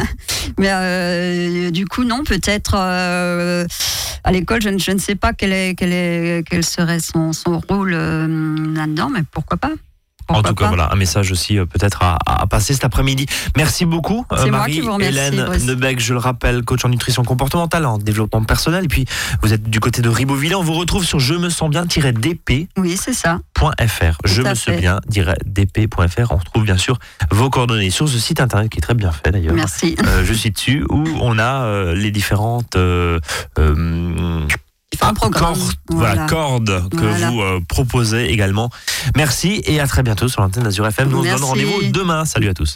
Mais 0.59 0.69
euh, 0.71 1.71
du 1.71 1.87
coup, 1.87 2.05
non, 2.05 2.23
peut-être 2.25 2.75
euh, 2.77 3.67
à 4.25 4.33
l'école, 4.33 4.63
je, 4.63 4.69
ne- 4.71 4.79
je 4.79 4.91
ne 4.93 4.99
sais 4.99 5.15
pas 5.15 5.33
quel, 5.33 5.53
est, 5.53 5.75
quel, 5.75 5.93
est, 5.93 6.45
quel 6.49 6.65
serait 6.65 7.01
son, 7.01 7.33
son 7.33 7.61
rôle 7.69 7.93
euh, 7.95 8.57
là-dedans, 8.75 9.11
mais 9.13 9.23
pourquoi 9.31 9.57
pas 9.57 9.71
En 10.29 10.43
tout 10.43 10.55
cas, 10.55 10.65
pas 10.65 10.69
voilà, 10.69 10.93
un 10.93 10.97
message 10.97 11.31
aussi 11.31 11.59
euh, 11.59 11.67
peut-être 11.67 12.03
à, 12.03 12.19
à 12.27 12.47
passer 12.47 12.75
cet 12.75 12.85
après-midi. 12.85 13.27
Merci 13.57 13.85
beaucoup, 13.85 14.27
euh, 14.33 14.51
Marie. 14.51 14.73
qui 14.73 14.81
vous 14.81 14.93
remercie, 14.93 15.17
Hélène 15.17 15.45
Brice. 15.45 15.65
Nebec, 15.65 16.01
je 16.01 16.13
le 16.13 16.19
rappelle, 16.19 16.63
coach 16.65 16.85
en 16.85 16.89
nutrition 16.89 17.23
comportementale, 17.25 17.87
en 17.87 17.99
développement 17.99 18.43
personnel. 18.43 18.85
Et 18.85 18.89
puis, 18.89 19.05
vous 19.43 19.53
êtes 19.53 19.69
du 19.71 19.81
côté 19.81 20.03
de 20.03 20.09
Ribeauvillé. 20.09 20.55
On 20.55 20.63
vous 20.63 20.75
retrouve 20.75 21.05
sur 21.05 21.21
je 21.21 21.35
me 21.35 21.49
sens 21.49 21.71
bien-dp. 21.71 22.69
Oui, 22.77 22.97
c'est 22.97 23.13
ça. 23.15 23.41
.fr. 23.57 24.19
Je 24.25 24.43
me 24.43 24.55
fait. 24.55 24.75
souviens, 24.75 25.01
dp.fr. 25.09 26.33
On 26.33 26.37
retrouve 26.37 26.65
bien 26.65 26.77
sûr 26.77 26.99
vos 27.31 27.51
coordonnées 27.51 27.91
sur 27.91 28.09
ce 28.09 28.19
site 28.19 28.41
internet 28.41 28.71
qui 28.71 28.79
est 28.79 28.83
très 28.83 28.95
bien 28.95 29.13
fait 29.13 29.31
d'ailleurs. 29.31 29.55
Merci. 29.55 29.97
Euh, 30.05 30.25
je 30.25 30.33
suis 30.33 30.51
dessus 30.51 30.85
où 30.91 31.05
on 31.21 31.39
a 31.39 31.93
les 31.95 32.11
différentes 32.11 32.77
Un 35.03 35.15
programme. 35.15 35.43
cordes, 35.55 35.59
voilà, 35.89 36.15
Voilà. 36.15 36.27
cordes 36.27 36.89
que 36.91 36.97
Voilà. 36.97 37.31
vous 37.31 37.41
euh, 37.43 37.61
proposez 37.69 38.31
également. 38.33 38.71
Merci 39.17 39.63
et 39.67 39.79
à 39.81 39.87
très 39.87 40.03
bientôt 40.03 40.29
sur 40.29 40.41
l'antenne 40.43 40.63
d'Azur 40.65 40.87
FM. 40.87 41.09
Nous 41.11 41.19
on 41.19 41.23
se 41.25 41.29
donne 41.29 41.45
rendez-vous 41.45 41.83
demain. 41.91 42.25
Salut 42.25 42.49
à 42.49 42.55
tous. 42.55 42.75